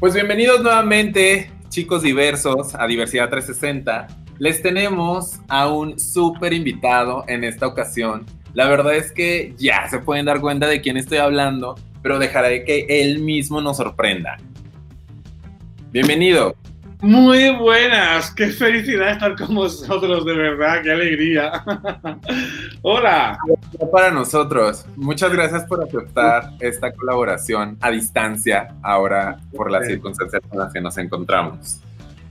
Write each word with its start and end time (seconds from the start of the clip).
Pues 0.00 0.14
bienvenidos 0.14 0.62
nuevamente, 0.62 1.50
chicos 1.70 2.02
diversos, 2.04 2.72
a 2.76 2.86
Diversidad 2.86 3.30
360. 3.30 4.06
Les 4.38 4.62
tenemos 4.62 5.40
a 5.48 5.66
un 5.66 5.98
súper 5.98 6.52
invitado 6.52 7.24
en 7.26 7.42
esta 7.42 7.66
ocasión. 7.66 8.24
La 8.54 8.68
verdad 8.68 8.94
es 8.94 9.10
que 9.10 9.56
ya 9.58 9.88
se 9.88 9.98
pueden 9.98 10.26
dar 10.26 10.40
cuenta 10.40 10.68
de 10.68 10.80
quién 10.80 10.96
estoy 10.96 11.18
hablando, 11.18 11.74
pero 12.00 12.20
dejaré 12.20 12.62
que 12.62 12.86
él 12.88 13.18
mismo 13.18 13.60
nos 13.60 13.78
sorprenda. 13.78 14.36
Bienvenido. 15.90 16.54
Muy 17.00 17.54
buenas, 17.56 18.32
qué 18.32 18.48
felicidad 18.48 19.10
estar 19.10 19.36
con 19.36 19.54
vosotros, 19.54 20.24
de 20.24 20.34
verdad, 20.34 20.82
qué 20.82 20.90
alegría. 20.90 21.64
Hola. 22.82 23.38
Para 23.92 24.10
nosotros, 24.10 24.84
muchas 24.96 25.32
gracias 25.32 25.64
por 25.64 25.82
aceptar 25.84 26.50
esta 26.58 26.92
colaboración 26.92 27.78
a 27.80 27.90
distancia 27.92 28.74
ahora 28.82 29.38
por 29.54 29.70
las 29.70 29.86
circunstancias 29.86 30.42
en 30.50 30.58
las 30.58 30.72
que 30.72 30.80
nos 30.80 30.98
encontramos. 30.98 31.80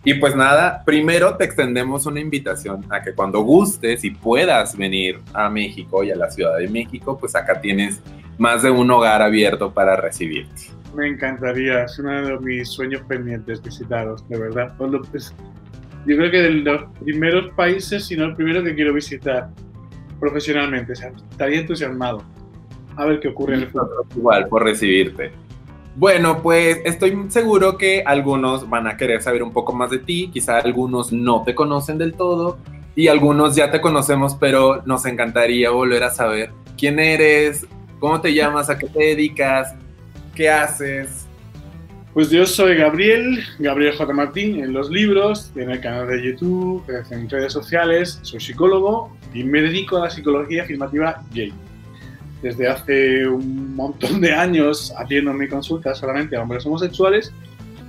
Y 0.04 0.16
pues 0.16 0.36
nada, 0.36 0.84
primero 0.86 1.38
te 1.38 1.46
extendemos 1.46 2.06
una 2.06 2.20
invitación 2.20 2.86
a 2.90 3.02
que 3.02 3.14
cuando 3.14 3.42
gustes 3.42 4.04
y 4.04 4.12
puedas 4.12 4.78
venir 4.78 5.22
a 5.34 5.50
México 5.50 6.04
y 6.04 6.12
a 6.12 6.16
la 6.18 6.30
Ciudad 6.30 6.58
de 6.58 6.68
México, 6.68 7.18
pues 7.18 7.36
acá 7.36 7.62
tienes 7.62 8.02
más 8.38 8.64
de 8.64 8.70
un 8.70 8.92
hogar 8.92 9.22
abierto 9.22 9.74
para 9.74 9.96
recibirte. 9.96 10.78
Me 10.98 11.08
encantaría, 11.08 11.84
es 11.84 12.00
uno 12.00 12.26
de 12.26 12.40
mis 12.40 12.70
sueños 12.70 13.04
pendientes 13.08 13.62
visitaros, 13.62 14.28
de 14.30 14.40
verdad. 14.40 14.74
Pues, 15.12 15.32
yo 16.08 16.18
creo 16.18 16.32
que 16.32 16.42
de 16.42 16.50
los 16.50 16.86
primeros 17.04 17.54
países, 17.54 18.08
si 18.08 18.18
no 18.18 18.26
el 18.26 18.36
primero 18.36 18.64
que 18.64 18.74
quiero 18.74 18.96
visitar 18.96 19.52
profesionalmente, 20.20 20.94
o 20.94 20.96
sea, 20.96 21.12
estaría 21.30 21.60
entusiasmado. 21.60 22.24
A 22.96 23.06
ver 23.06 23.20
qué 23.20 23.28
ocurre 23.28 23.54
en 23.54 23.62
el 23.62 23.68
futuro. 23.68 24.08
Igual, 24.16 24.48
por 24.48 24.64
recibirte. 24.64 25.32
Bueno, 25.96 26.42
pues 26.42 26.80
estoy 26.84 27.16
seguro 27.28 27.78
que 27.78 28.02
algunos 28.04 28.68
van 28.68 28.88
a 28.88 28.98
querer 28.98 29.22
saber 29.22 29.44
un 29.44 29.54
poco 29.54 29.74
más 29.74 29.92
de 29.92 30.00
ti, 30.00 30.32
quizá 30.34 30.58
algunos 30.58 31.14
no 31.14 31.44
te 31.44 31.54
conocen 31.54 32.00
del 32.00 32.14
todo 32.14 32.58
y 32.96 33.08
algunos 33.08 33.56
ya 33.56 33.70
te 33.70 33.82
conocemos, 33.82 34.34
pero 34.34 34.82
nos 34.88 35.06
encantaría 35.06 35.70
volver 35.70 36.04
a 36.04 36.10
saber 36.10 36.50
quién 36.76 36.98
eres, 36.98 37.68
cómo 38.00 38.20
te 38.20 38.34
llamas, 38.34 38.72
a 38.72 38.80
qué 38.80 38.88
te 38.88 39.00
dedicas, 39.00 39.76
¿Qué 40.38 40.52
haces? 40.52 41.26
Pues 42.14 42.30
yo 42.30 42.46
soy 42.46 42.76
Gabriel, 42.76 43.44
Gabriel 43.58 43.96
J. 43.98 44.14
Martín 44.14 44.64
en 44.64 44.72
los 44.72 44.92
libros, 44.92 45.52
en 45.56 45.72
el 45.72 45.82
canal 45.82 46.08
de 46.08 46.24
YouTube, 46.24 46.84
en 47.10 47.28
redes 47.28 47.52
sociales, 47.52 48.20
soy 48.22 48.40
psicólogo 48.40 49.18
y 49.34 49.44
me 49.44 49.64
dedico 49.64 49.98
a 49.98 50.02
la 50.02 50.10
psicología 50.12 50.62
afirmativa 50.62 51.24
gay. 51.34 51.52
Desde 52.44 52.68
hace 52.68 53.28
un 53.28 53.76
montón 53.76 54.22
de 54.22 54.32
años 54.32 54.94
haciendo 54.96 55.34
mi 55.34 55.48
consulta 55.48 55.96
solamente 55.96 56.36
a 56.36 56.44
hombres 56.44 56.64
homosexuales 56.68 57.34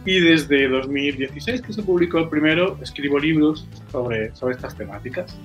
y 0.06 0.18
desde 0.18 0.68
2016 0.68 1.60
que 1.60 1.74
se 1.74 1.82
publicó 1.82 2.16
el 2.16 2.30
primero 2.30 2.78
escribo 2.80 3.18
libros 3.18 3.68
sobre, 3.92 4.34
sobre 4.34 4.54
estas 4.54 4.74
temáticas. 4.74 5.36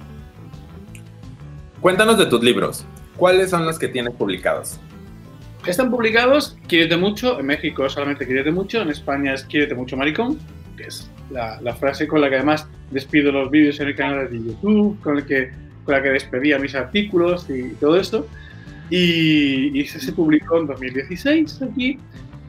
Cuéntanos 1.82 2.18
de 2.18 2.28
tus 2.28 2.42
libros. 2.42 2.86
¿Cuáles 3.18 3.50
son 3.50 3.66
los 3.66 3.78
que 3.78 3.90
tienes 3.90 4.14
publicados? 4.14 4.80
Están 5.66 5.90
publicados 5.90 6.58
Quiérete 6.68 6.98
mucho, 6.98 7.40
en 7.40 7.46
México 7.46 7.90
solamente 7.90 8.26
Quiérete 8.26 8.52
mucho, 8.52 8.82
en 8.82 8.90
España 8.90 9.34
es 9.34 9.44
Quiérete 9.46 9.76
mucho 9.76 9.96
maricón, 9.96 10.38
que 10.76 10.84
es 10.84 11.10
la, 11.30 11.76
frase 11.76 12.08
con 12.08 12.22
la 12.22 12.30
que 12.30 12.36
además 12.36 12.68
despido 12.92 13.32
los 13.32 13.50
vídeos 13.50 13.80
en 13.80 13.88
el 13.88 13.96
canal 13.96 14.30
de 14.30 14.38
YouTube, 14.38 15.00
con, 15.02 15.18
el 15.18 15.26
que, 15.26 15.52
con 15.86 15.96
la 15.96 16.04
que 16.04 16.10
despedía 16.10 16.60
mis 16.60 16.76
artículos 16.76 17.50
y 17.50 17.70
todo 17.76 17.98
esto. 17.98 18.28
Y, 18.90 19.80
y 19.80 19.86
se 19.86 20.12
publicó 20.12 20.60
en 20.60 20.68
2016 20.68 21.62
aquí. 21.62 21.98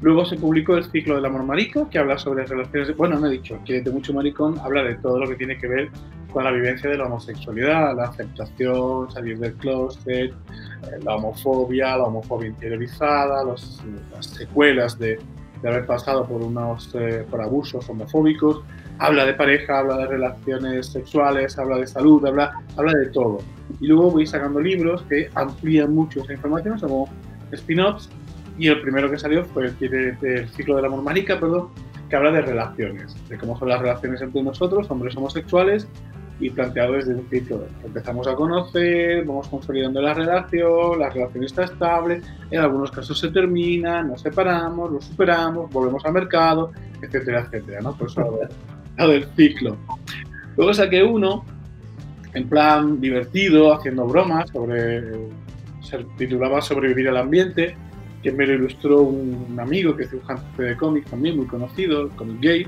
Luego 0.04 0.26
se 0.26 0.36
publicó 0.36 0.76
el 0.76 0.84
ciclo 0.84 1.16
del 1.16 1.24
amor 1.24 1.44
marico, 1.44 1.88
que 1.88 1.98
habla 1.98 2.18
sobre 2.18 2.44
relaciones. 2.44 2.94
Bueno, 2.94 3.18
no 3.18 3.26
he 3.26 3.30
dicho, 3.30 3.58
Quiérete 3.64 3.90
mucho 3.90 4.12
maricón, 4.12 4.58
habla 4.58 4.82
de 4.82 4.96
todo 4.96 5.18
lo 5.18 5.26
que 5.26 5.34
tiene 5.34 5.56
que 5.56 5.66
ver 5.66 5.88
con 6.30 6.44
la 6.44 6.50
vivencia 6.50 6.90
de 6.90 6.98
la 6.98 7.06
homosexualidad, 7.06 7.96
la 7.96 8.08
aceptación, 8.08 9.10
salir 9.10 9.38
del 9.38 9.54
closet, 9.54 10.30
eh, 10.30 10.34
la 11.02 11.16
homofobia, 11.16 11.96
la 11.96 12.04
homofobia 12.04 12.48
interiorizada, 12.48 13.44
las 13.44 13.82
secuelas 14.20 14.98
de, 14.98 15.18
haber 15.66 15.86
pasado 15.86 16.26
por 16.26 16.42
unos 16.42 16.94
eh, 16.94 17.24
por 17.30 17.40
abusos 17.40 17.88
homofóbicos. 17.88 18.60
Habla 18.98 19.24
de 19.24 19.32
pareja, 19.32 19.78
habla 19.78 19.96
de 19.96 20.06
relaciones 20.06 20.88
sexuales, 20.88 21.56
habla 21.56 21.78
de 21.78 21.86
salud, 21.86 22.26
habla, 22.26 22.60
habla 22.76 22.92
de 22.92 23.06
todo. 23.06 23.38
Y 23.80 23.86
luego 23.86 24.10
voy 24.10 24.26
sacando 24.26 24.60
libros 24.60 25.00
que 25.08 25.30
amplían 25.34 25.94
mucho 25.94 26.20
esa 26.20 26.34
información, 26.34 26.78
como 26.78 27.08
spin-offs. 27.52 28.10
Y 28.58 28.68
el 28.68 28.80
primero 28.80 29.10
que 29.10 29.18
salió 29.18 29.44
fue 29.44 29.66
el, 29.66 30.16
el 30.22 30.48
ciclo 30.50 30.76
del 30.76 30.84
amor 30.84 31.02
marica, 31.02 31.38
perdón, 31.40 31.68
que 32.08 32.16
habla 32.16 32.30
de 32.30 32.42
relaciones, 32.42 33.16
de 33.28 33.38
cómo 33.38 33.58
son 33.58 33.68
las 33.68 33.80
relaciones 33.80 34.20
entre 34.22 34.42
nosotros, 34.42 34.90
hombres 34.90 35.16
homosexuales, 35.16 35.88
y 36.40 36.50
planteado 36.50 36.94
desde 36.94 37.14
un 37.14 37.28
ciclo. 37.28 37.66
Empezamos 37.84 38.26
a 38.26 38.34
conocer, 38.34 39.24
vamos 39.24 39.48
consolidando 39.48 40.00
la 40.00 40.14
relación, 40.14 40.98
la 40.98 41.08
relación 41.10 41.44
está 41.44 41.64
estable, 41.64 42.20
en 42.50 42.60
algunos 42.60 42.90
casos 42.90 43.18
se 43.18 43.28
termina, 43.28 44.02
nos 44.02 44.22
separamos, 44.22 44.90
lo 44.90 45.00
superamos, 45.00 45.70
volvemos 45.70 46.04
al 46.04 46.12
mercado, 46.12 46.72
etcétera, 47.00 47.40
etcétera, 47.46 47.80
¿no? 47.80 47.96
Por 47.96 48.08
eso 48.08 48.40
lado 48.96 49.10
del 49.10 49.26
ciclo. 49.36 49.76
Luego 50.56 50.74
saqué 50.74 51.02
uno 51.02 51.44
en 52.32 52.48
plan 52.48 53.00
divertido, 53.00 53.72
haciendo 53.72 54.06
bromas 54.06 54.50
sobre, 54.50 55.02
se 55.80 56.04
titulaba 56.18 56.60
Sobrevivir 56.60 57.08
al 57.08 57.16
ambiente, 57.16 57.76
que 58.24 58.32
me 58.32 58.46
lo 58.46 58.54
ilustró 58.54 59.02
un 59.02 59.56
amigo 59.60 59.94
que 59.94 60.04
es 60.04 60.10
dibujante 60.10 60.62
de 60.62 60.76
cómics 60.76 61.10
también 61.10 61.36
muy 61.36 61.46
conocido, 61.46 62.00
el 62.00 62.08
cómic 62.12 62.40
gay, 62.40 62.66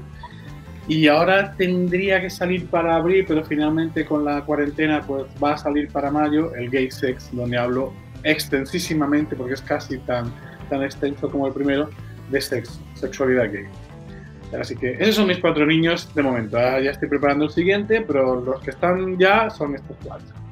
y 0.86 1.08
ahora 1.08 1.54
tendría 1.56 2.20
que 2.20 2.28
salir 2.28 2.66
para 2.66 2.96
abril, 2.96 3.24
pero 3.26 3.42
finalmente 3.42 4.04
con 4.04 4.24
la 4.24 4.44
cuarentena 4.44 5.00
pues 5.00 5.24
va 5.42 5.54
a 5.54 5.56
salir 5.56 5.88
para 5.88 6.10
mayo 6.10 6.54
el 6.54 6.70
Gay 6.70 6.90
Sex, 6.90 7.30
donde 7.32 7.56
hablo 7.56 7.92
extensísimamente, 8.22 9.34
porque 9.34 9.54
es 9.54 9.62
casi 9.62 9.98
tan, 9.98 10.30
tan 10.68 10.84
extenso 10.84 11.30
como 11.30 11.46
el 11.46 11.54
primero, 11.54 11.88
de 12.30 12.40
sex, 12.40 12.78
sexualidad 12.94 13.50
gay. 13.50 13.64
Así 14.60 14.76
que 14.76 14.92
esos 14.92 15.16
son 15.16 15.26
mis 15.28 15.38
cuatro 15.38 15.64
niños 15.64 16.12
de 16.14 16.22
momento. 16.22 16.58
ya 16.58 16.90
estoy 16.90 17.08
preparando 17.08 17.46
el 17.46 17.50
siguiente, 17.50 18.02
pero 18.02 18.40
los 18.40 18.60
que 18.60 18.70
están 18.70 19.18
ya 19.18 19.48
son 19.50 19.74
estos 19.74 19.96
cuatro. 20.04 20.45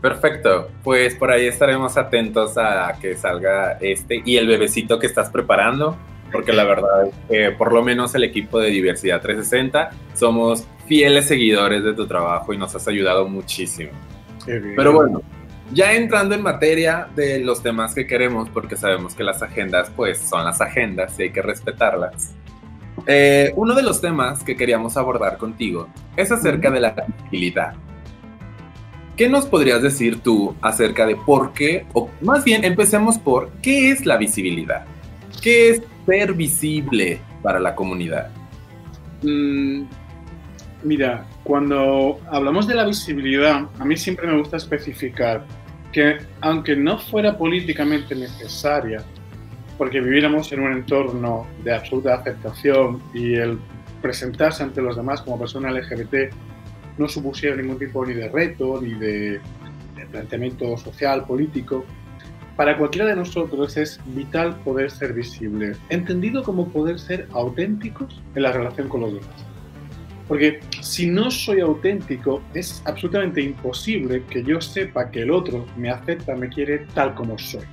Perfecto, 0.00 0.70
pues 0.82 1.14
por 1.14 1.30
ahí 1.30 1.46
estaremos 1.46 1.96
atentos 1.96 2.56
a 2.56 2.96
que 3.00 3.16
salga 3.16 3.72
este 3.80 4.22
y 4.24 4.36
el 4.36 4.46
bebecito 4.46 4.98
que 4.98 5.06
estás 5.06 5.28
preparando 5.28 5.96
porque 6.32 6.52
la 6.52 6.64
verdad 6.64 7.06
es 7.06 7.14
que 7.28 7.50
por 7.52 7.72
lo 7.72 7.82
menos 7.82 8.14
el 8.14 8.24
equipo 8.24 8.60
de 8.60 8.70
Diversidad 8.70 9.20
360 9.20 9.90
somos 10.14 10.66
fieles 10.86 11.26
seguidores 11.26 11.82
de 11.84 11.94
tu 11.94 12.06
trabajo 12.06 12.52
y 12.52 12.58
nos 12.58 12.74
has 12.74 12.86
ayudado 12.88 13.28
muchísimo. 13.28 13.90
Pero 14.46 14.92
bueno, 14.92 15.22
ya 15.72 15.92
entrando 15.92 16.34
en 16.34 16.42
materia 16.42 17.08
de 17.14 17.40
los 17.40 17.62
temas 17.62 17.94
que 17.94 18.06
queremos, 18.06 18.48
porque 18.48 18.76
sabemos 18.76 19.14
que 19.14 19.22
las 19.22 19.42
agendas 19.42 19.90
pues 19.94 20.18
son 20.18 20.44
las 20.44 20.60
agendas 20.60 21.18
y 21.18 21.24
hay 21.24 21.30
que 21.30 21.42
respetarlas. 21.42 22.34
Eh, 23.06 23.52
uno 23.56 23.74
de 23.74 23.82
los 23.82 24.00
temas 24.00 24.42
que 24.42 24.56
queríamos 24.56 24.96
abordar 24.96 25.38
contigo 25.38 25.88
es 26.16 26.30
acerca 26.32 26.70
de 26.70 26.80
la 26.80 26.94
visibilidad. 27.06 27.74
¿Qué 29.16 29.28
nos 29.28 29.46
podrías 29.46 29.82
decir 29.82 30.20
tú 30.20 30.54
acerca 30.62 31.06
de 31.06 31.16
por 31.16 31.52
qué, 31.52 31.86
o 31.92 32.10
más 32.20 32.44
bien 32.44 32.64
empecemos 32.64 33.18
por 33.18 33.50
qué 33.62 33.90
es 33.90 34.06
la 34.06 34.16
visibilidad? 34.16 34.84
¿Qué 35.42 35.70
es 35.70 35.82
ser 36.06 36.32
visible 36.34 37.20
para 37.42 37.60
la 37.60 37.74
comunidad? 37.74 38.30
Mm, 39.22 39.82
mira, 40.82 41.26
cuando 41.44 42.18
hablamos 42.30 42.66
de 42.66 42.74
la 42.74 42.84
visibilidad, 42.84 43.68
a 43.78 43.84
mí 43.84 43.96
siempre 43.96 44.26
me 44.26 44.38
gusta 44.38 44.56
especificar 44.56 45.44
que 45.92 46.18
aunque 46.40 46.76
no 46.76 46.98
fuera 46.98 47.36
políticamente 47.36 48.14
necesaria, 48.14 49.02
porque 49.76 50.00
viviéramos 50.00 50.52
en 50.52 50.60
un 50.60 50.72
entorno 50.72 51.46
de 51.64 51.74
absoluta 51.74 52.14
aceptación 52.14 53.02
y 53.12 53.34
el 53.34 53.58
presentarse 54.00 54.62
ante 54.62 54.80
los 54.80 54.96
demás 54.96 55.22
como 55.22 55.38
persona 55.38 55.70
LGBT 55.70 56.32
no 57.00 57.08
supusiera 57.08 57.56
ningún 57.56 57.78
tipo 57.78 58.06
ni 58.06 58.14
de 58.14 58.28
reto 58.28 58.80
ni 58.80 58.94
de 58.94 59.40
planteamiento 60.10 60.76
social, 60.76 61.24
político, 61.24 61.84
para 62.56 62.76
cualquiera 62.76 63.08
de 63.08 63.16
nosotros 63.16 63.76
es 63.76 64.00
vital 64.06 64.56
poder 64.60 64.90
ser 64.90 65.14
visible, 65.14 65.72
entendido 65.88 66.42
como 66.42 66.68
poder 66.68 66.98
ser 66.98 67.26
auténticos 67.32 68.20
en 68.34 68.42
la 68.42 68.52
relación 68.52 68.88
con 68.88 69.00
los 69.02 69.14
demás. 69.14 69.46
Porque 70.28 70.60
si 70.80 71.08
no 71.08 71.30
soy 71.30 71.60
auténtico, 71.60 72.42
es 72.54 72.82
absolutamente 72.84 73.40
imposible 73.40 74.22
que 74.28 74.44
yo 74.44 74.60
sepa 74.60 75.10
que 75.10 75.22
el 75.22 75.30
otro 75.30 75.66
me 75.76 75.90
acepta, 75.90 76.36
me 76.36 76.48
quiere 76.48 76.86
tal 76.94 77.14
como 77.14 77.38
soy. 77.38 77.64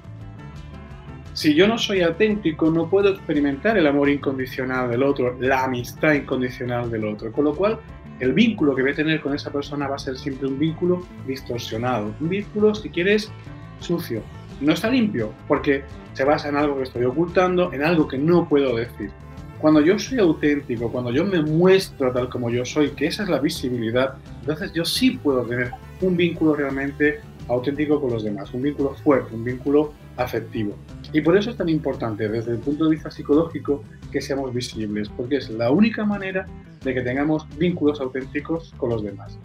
Si 1.33 1.53
yo 1.53 1.67
no 1.67 1.77
soy 1.77 2.01
auténtico, 2.01 2.71
no 2.71 2.89
puedo 2.89 3.09
experimentar 3.09 3.77
el 3.77 3.85
amor 3.85 4.09
incondicional 4.09 4.89
del 4.89 5.03
otro, 5.03 5.37
la 5.39 5.65
amistad 5.65 6.13
incondicional 6.13 6.89
del 6.89 7.05
otro. 7.05 7.31
Con 7.31 7.45
lo 7.45 7.53
cual, 7.53 7.79
el 8.19 8.33
vínculo 8.33 8.75
que 8.75 8.81
voy 8.81 8.91
a 8.91 8.95
tener 8.95 9.21
con 9.21 9.33
esa 9.33 9.51
persona 9.51 9.87
va 9.87 9.95
a 9.95 9.99
ser 9.99 10.17
siempre 10.17 10.47
un 10.47 10.57
vínculo 10.57 11.03
distorsionado. 11.27 12.13
Un 12.19 12.29
vínculo, 12.29 12.73
si 12.73 12.89
quieres, 12.89 13.31
sucio, 13.79 14.23
no 14.61 14.73
está 14.73 14.89
limpio 14.89 15.31
porque 15.47 15.83
se 16.13 16.23
basa 16.23 16.49
en 16.49 16.55
algo 16.55 16.77
que 16.77 16.83
estoy 16.83 17.05
ocultando, 17.05 17.71
en 17.73 17.83
algo 17.83 18.07
que 18.07 18.17
no 18.17 18.47
puedo 18.47 18.75
decir. 18.75 19.11
cuando 19.59 19.81
yo 19.81 19.97
soy 19.97 20.19
auténtico, 20.19 20.91
cuando 20.91 21.11
yo 21.11 21.25
me 21.25 21.41
muestro 21.41 22.11
tal 22.11 22.29
como 22.29 22.51
yo 22.51 22.63
soy, 22.63 22.91
que 22.91 23.07
esa 23.07 23.23
es 23.23 23.29
la 23.29 23.39
visibilidad, 23.39 24.15
entonces 24.41 24.71
yo 24.71 24.85
sí 24.85 25.11
puedo 25.11 25.41
tener 25.43 25.71
un 26.01 26.15
vínculo 26.15 26.55
realmente 26.55 27.21
auténtico 27.47 27.99
con 27.99 28.11
los 28.13 28.23
demás, 28.23 28.53
un 28.53 28.61
vínculo 28.61 28.93
fuerte, 29.03 29.33
un 29.33 29.43
vínculo 29.43 29.93
afectivo. 30.15 30.75
Y 31.13 31.21
por 31.21 31.37
eso 31.37 31.51
es 31.51 31.57
tan 31.57 31.69
importante 31.69 32.27
desde 32.27 32.51
el 32.51 32.59
punto 32.59 32.85
de 32.85 32.91
vista 32.91 33.09
psicológico 33.09 33.83
que 34.11 34.21
seamos 34.21 34.53
visibles, 34.53 35.09
porque 35.09 35.37
es 35.37 35.49
la 35.49 35.71
única 35.71 36.05
manera 36.05 36.45
de 36.83 36.93
que 36.93 37.01
tengamos 37.01 37.47
vínculos 37.57 38.01
auténticos 38.01 38.73
con 38.77 38.89
los 38.89 39.03
demás. 39.03 39.37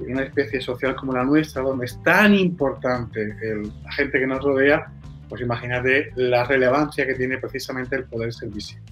En 0.00 0.12
una 0.12 0.24
especie 0.24 0.60
social 0.60 0.94
como 0.96 1.12
la 1.12 1.24
nuestra, 1.24 1.62
donde 1.62 1.86
es 1.86 2.02
tan 2.02 2.34
importante 2.34 3.34
la 3.84 3.92
gente 3.92 4.18
que 4.18 4.26
nos 4.26 4.42
rodea, 4.42 4.92
pues 5.28 5.40
imagínate 5.40 6.12
la 6.16 6.44
relevancia 6.44 7.06
que 7.06 7.14
tiene 7.14 7.38
precisamente 7.38 7.96
el 7.96 8.04
poder 8.04 8.32
ser 8.32 8.50
visible. 8.50 8.84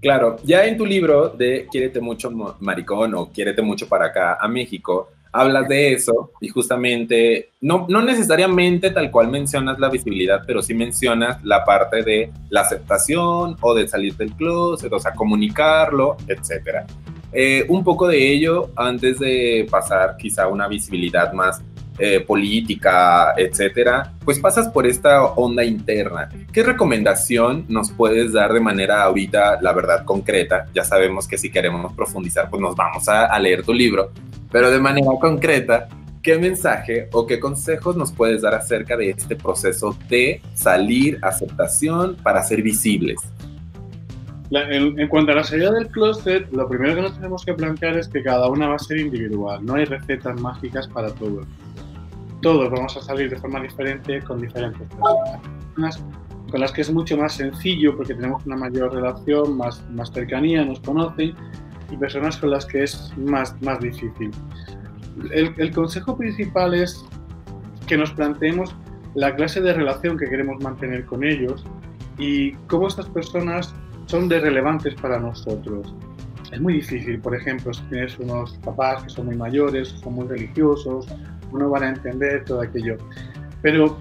Claro, 0.00 0.36
ya 0.44 0.64
en 0.64 0.76
tu 0.76 0.86
libro 0.86 1.30
de 1.30 1.66
Quiérete 1.70 2.00
mucho 2.00 2.30
maricón 2.60 3.14
o 3.14 3.32
Quiérete 3.32 3.62
mucho 3.62 3.88
para 3.88 4.06
acá 4.06 4.38
a 4.40 4.46
México, 4.46 5.10
hablas 5.32 5.68
de 5.68 5.92
eso 5.92 6.32
y 6.40 6.48
justamente, 6.48 7.50
no, 7.60 7.86
no 7.88 8.02
necesariamente 8.02 8.90
tal 8.90 9.10
cual 9.10 9.28
mencionas 9.28 9.78
la 9.78 9.88
visibilidad, 9.88 10.42
pero 10.46 10.62
sí 10.62 10.74
mencionas 10.74 11.42
la 11.44 11.64
parte 11.64 12.02
de 12.02 12.32
la 12.50 12.62
aceptación 12.62 13.56
o 13.60 13.74
de 13.74 13.88
salir 13.88 14.16
del 14.16 14.32
closet, 14.32 14.92
o 14.92 14.98
sea, 14.98 15.12
comunicarlo, 15.12 16.16
etcétera. 16.26 16.86
Eh, 17.32 17.66
un 17.68 17.84
poco 17.84 18.08
de 18.08 18.32
ello 18.32 18.70
antes 18.74 19.18
de 19.18 19.66
pasar 19.70 20.16
quizá 20.16 20.44
a 20.44 20.48
una 20.48 20.66
visibilidad 20.66 21.32
más 21.32 21.62
eh, 22.00 22.20
política, 22.20 23.34
etcétera, 23.36 24.12
pues 24.24 24.38
pasas 24.38 24.68
por 24.68 24.86
esta 24.86 25.24
onda 25.24 25.64
interna. 25.64 26.28
¿Qué 26.52 26.62
recomendación 26.62 27.64
nos 27.68 27.90
puedes 27.90 28.32
dar 28.32 28.52
de 28.52 28.60
manera 28.60 29.02
ahorita, 29.02 29.60
la 29.60 29.72
verdad, 29.72 30.04
concreta? 30.04 30.66
Ya 30.72 30.84
sabemos 30.84 31.26
que 31.26 31.36
si 31.36 31.50
queremos 31.50 31.92
profundizar, 31.94 32.48
pues 32.50 32.62
nos 32.62 32.76
vamos 32.76 33.08
a, 33.08 33.26
a 33.26 33.38
leer 33.40 33.64
tu 33.64 33.74
libro, 33.74 34.12
pero 34.50 34.70
de 34.70 34.80
manera 34.80 35.10
concreta, 35.20 35.88
¿qué 36.22 36.38
mensaje 36.38 37.08
o 37.12 37.26
qué 37.26 37.38
consejos 37.38 37.96
nos 37.96 38.12
puedes 38.12 38.42
dar 38.42 38.54
acerca 38.54 38.96
de 38.96 39.10
este 39.10 39.36
proceso 39.36 39.96
de 40.08 40.40
salir, 40.54 41.18
aceptación 41.22 42.16
para 42.16 42.42
ser 42.42 42.62
visibles? 42.62 43.20
en, 44.50 45.08
cuanto 45.08 45.32
a 45.32 45.36
la 45.36 45.44
salida 45.44 45.70
del 45.72 45.88
closet, 45.88 46.50
lo 46.52 46.68
primero 46.68 46.94
que 46.94 47.02
nos 47.02 47.14
tenemos 47.14 47.44
que 47.44 47.54
plantear 47.54 47.98
es 47.98 48.08
que 48.08 48.22
cada 48.22 48.48
una 48.48 48.68
va 48.68 48.76
a 48.76 48.78
ser 48.78 48.98
individual. 48.98 49.64
No 49.64 49.74
hay 49.74 49.84
recetas 49.84 50.40
mágicas 50.40 50.88
para 50.88 51.10
todo. 51.14 51.42
Todos 52.40 52.70
vamos 52.70 52.96
a 52.96 53.02
salir 53.02 53.28
de 53.30 53.36
forma 53.36 53.60
diferente 53.60 54.22
con 54.22 54.40
diferentes 54.40 54.88
personas. 54.88 56.02
Con 56.50 56.60
las 56.60 56.72
que 56.72 56.80
es 56.80 56.90
mucho 56.90 57.18
más 57.18 57.34
sencillo 57.34 57.94
porque 57.94 58.14
tenemos 58.14 58.46
una 58.46 58.56
mayor 58.56 58.94
relación, 58.94 59.56
más, 59.58 59.84
más 59.90 60.10
cercanía, 60.10 60.64
nos 60.64 60.80
conocen 60.80 61.34
y 61.90 61.96
personas 61.96 62.36
con 62.36 62.50
las 62.50 62.66
que 62.66 62.84
es 62.84 63.12
más, 63.16 63.60
más 63.62 63.80
difícil. 63.80 64.30
El, 65.32 65.52
el 65.56 65.72
consejo 65.72 66.16
principal 66.16 66.74
es 66.74 67.04
que 67.86 67.96
nos 67.96 68.12
planteemos 68.12 68.74
la 69.14 69.34
clase 69.34 69.60
de 69.60 69.72
relación 69.72 70.16
que 70.16 70.26
queremos 70.26 70.62
mantener 70.62 71.04
con 71.06 71.24
ellos 71.24 71.64
y 72.18 72.52
cómo 72.68 72.88
estas 72.88 73.08
personas 73.08 73.74
son 74.06 74.28
de 74.28 74.40
relevantes 74.40 74.94
para 74.96 75.18
nosotros. 75.18 75.94
Es 76.52 76.60
muy 76.60 76.74
difícil, 76.74 77.20
por 77.20 77.34
ejemplo, 77.34 77.74
si 77.74 77.82
tienes 77.84 78.18
unos 78.18 78.54
papás 78.64 79.02
que 79.02 79.10
son 79.10 79.26
muy 79.26 79.36
mayores, 79.36 79.88
son 79.88 80.14
muy 80.14 80.26
religiosos, 80.26 81.06
no 81.52 81.70
van 81.70 81.82
a 81.82 81.88
entender 81.90 82.44
todo 82.44 82.62
aquello. 82.62 82.96
Pero 83.60 83.98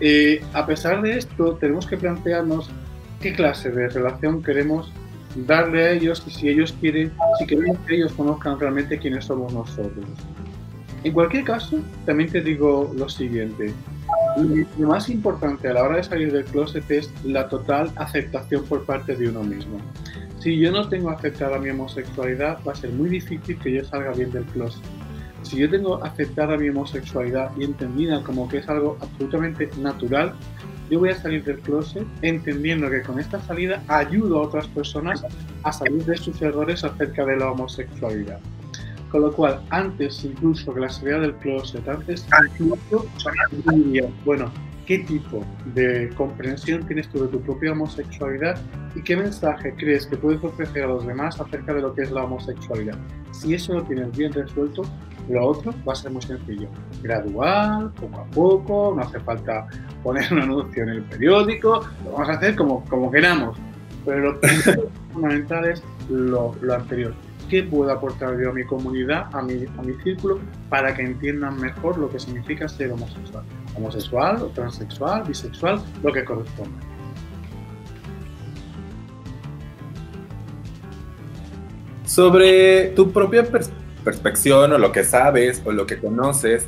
eh, 0.00 0.42
a 0.52 0.66
pesar 0.66 1.00
de 1.02 1.16
esto, 1.16 1.54
tenemos 1.56 1.86
que 1.86 1.96
plantearnos 1.96 2.70
qué 3.20 3.32
clase 3.32 3.70
de 3.70 3.88
relación 3.88 4.42
queremos 4.42 4.92
darle 5.34 5.84
a 5.84 5.90
ellos 5.92 6.22
y 6.26 6.30
si 6.30 6.48
ellos 6.48 6.74
quieren, 6.80 7.12
si 7.38 7.46
queremos 7.46 7.78
que 7.86 7.96
ellos 7.96 8.12
conozcan 8.12 8.58
realmente 8.58 8.98
quiénes 8.98 9.24
somos 9.24 9.52
nosotros. 9.52 10.06
En 11.02 11.12
cualquier 11.12 11.44
caso, 11.44 11.80
también 12.06 12.30
te 12.30 12.40
digo 12.40 12.90
lo 12.96 13.08
siguiente. 13.08 13.74
Lo 14.78 14.88
más 14.88 15.10
importante 15.10 15.68
a 15.68 15.74
la 15.74 15.82
hora 15.82 15.96
de 15.96 16.02
salir 16.02 16.32
del 16.32 16.44
closet 16.46 16.90
es 16.90 17.12
la 17.24 17.48
total 17.48 17.90
aceptación 17.96 18.64
por 18.64 18.84
parte 18.84 19.14
de 19.14 19.28
uno 19.28 19.42
mismo. 19.42 19.78
Si 20.40 20.58
yo 20.58 20.72
no 20.72 20.88
tengo 20.88 21.10
aceptada 21.10 21.58
mi 21.58 21.70
homosexualidad, 21.70 22.58
va 22.66 22.72
a 22.72 22.74
ser 22.74 22.90
muy 22.90 23.10
difícil 23.10 23.58
que 23.58 23.72
yo 23.72 23.84
salga 23.84 24.12
bien 24.12 24.30
del 24.30 24.44
closet. 24.44 24.82
Si 25.42 25.58
yo 25.58 25.68
tengo 25.68 26.02
aceptada 26.02 26.56
mi 26.56 26.70
homosexualidad 26.70 27.50
y 27.58 27.64
entendida 27.64 28.22
como 28.22 28.48
que 28.48 28.58
es 28.58 28.68
algo 28.68 28.96
absolutamente 29.00 29.68
natural, 29.78 30.34
yo 30.90 30.98
voy 30.98 31.10
a 31.10 31.14
salir 31.16 31.44
del 31.44 31.58
closet 31.60 32.06
entendiendo 32.22 32.90
que 32.90 33.02
con 33.02 33.18
esta 33.18 33.40
salida 33.40 33.82
ayudo 33.88 34.38
a 34.38 34.42
otras 34.42 34.66
personas 34.68 35.24
a 35.62 35.72
salir 35.72 36.04
de 36.04 36.16
sus 36.16 36.40
errores 36.42 36.84
acerca 36.84 37.24
de 37.24 37.36
la 37.36 37.50
homosexualidad. 37.50 38.40
Con 39.10 39.22
lo 39.22 39.32
cual, 39.32 39.60
antes 39.70 40.24
incluso 40.24 40.74
que 40.74 40.80
la 40.80 40.88
salida 40.88 41.20
del 41.20 41.34
closet, 41.36 41.86
antes 41.88 42.26
incluso 42.50 43.06
bueno, 44.24 44.52
¿qué 44.86 44.98
tipo 44.98 45.44
de 45.74 46.10
comprensión 46.16 46.86
tienes 46.86 47.08
tú 47.08 47.22
de 47.22 47.28
tu 47.28 47.40
propia 47.40 47.72
homosexualidad 47.72 48.60
y 48.94 49.02
qué 49.02 49.16
mensaje 49.16 49.74
crees 49.76 50.06
que 50.06 50.16
puedes 50.16 50.42
ofrecer 50.42 50.84
a 50.84 50.88
los 50.88 51.06
demás 51.06 51.40
acerca 51.40 51.74
de 51.74 51.82
lo 51.82 51.94
que 51.94 52.02
es 52.02 52.10
la 52.10 52.24
homosexualidad? 52.24 52.98
Si 53.30 53.54
eso 53.54 53.74
lo 53.74 53.84
tienes 53.84 54.16
bien 54.16 54.32
resuelto, 54.32 54.82
lo 55.28 55.48
otro 55.48 55.74
va 55.86 55.92
a 55.92 55.96
ser 55.96 56.10
muy 56.10 56.22
sencillo, 56.22 56.68
gradual, 57.02 57.90
poco 57.92 58.20
a 58.20 58.24
poco, 58.26 58.94
no 58.96 59.02
hace 59.02 59.20
falta 59.20 59.66
poner 60.02 60.30
un 60.32 60.40
anuncio 60.40 60.82
en 60.82 60.88
el 60.90 61.02
periódico, 61.02 61.80
lo 62.04 62.12
vamos 62.12 62.28
a 62.28 62.32
hacer 62.32 62.54
como, 62.54 62.84
como 62.84 63.10
queramos, 63.10 63.56
pero 64.04 64.32
lo 64.32 64.40
fundamental 65.12 65.64
es 65.66 65.82
lo, 66.10 66.54
lo, 66.60 66.74
anterior. 66.74 67.14
¿Qué 67.48 67.62
puedo 67.62 67.90
aportar 67.90 68.38
yo 68.40 68.50
a 68.50 68.52
mi 68.52 68.64
comunidad, 68.64 69.28
a 69.32 69.42
mi, 69.42 69.64
a 69.78 69.82
mi 69.82 69.94
círculo, 70.02 70.40
para 70.68 70.94
que 70.94 71.02
entiendan 71.02 71.60
mejor 71.60 71.98
lo 71.98 72.10
que 72.10 72.18
significa 72.18 72.68
ser 72.68 72.92
homosexual? 72.92 73.44
Homosexual, 73.76 74.42
o 74.42 74.46
transexual, 74.48 75.24
bisexual, 75.24 75.82
lo 76.02 76.12
que 76.12 76.24
corresponda. 76.24 76.78
Sobre 82.04 82.88
tu 82.90 83.10
propia 83.10 83.42
perspectiva, 83.42 83.83
perspección 84.04 84.72
o 84.72 84.78
lo 84.78 84.92
que 84.92 85.04
sabes 85.04 85.62
o 85.64 85.72
lo 85.72 85.86
que 85.86 85.98
conoces, 85.98 86.66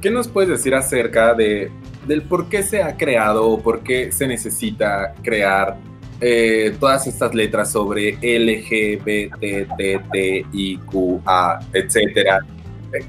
¿qué 0.00 0.10
nos 0.10 0.28
puedes 0.28 0.50
decir 0.50 0.74
acerca 0.74 1.34
de, 1.34 1.70
del 2.06 2.22
por 2.22 2.48
qué 2.48 2.62
se 2.62 2.82
ha 2.82 2.96
creado 2.96 3.48
o 3.48 3.60
por 3.60 3.80
qué 3.80 4.12
se 4.12 4.26
necesita 4.26 5.14
crear 5.22 5.76
eh, 6.20 6.74
todas 6.80 7.06
estas 7.06 7.34
letras 7.34 7.70
sobre 7.72 8.16
L, 8.22 8.64
G, 8.64 9.02
B, 9.04 9.30
T, 9.38 9.66
T, 9.76 10.00
T, 10.12 10.46
I, 10.52 10.78
Q, 10.78 11.20
A, 11.26 11.58
etcétera? 11.72 12.40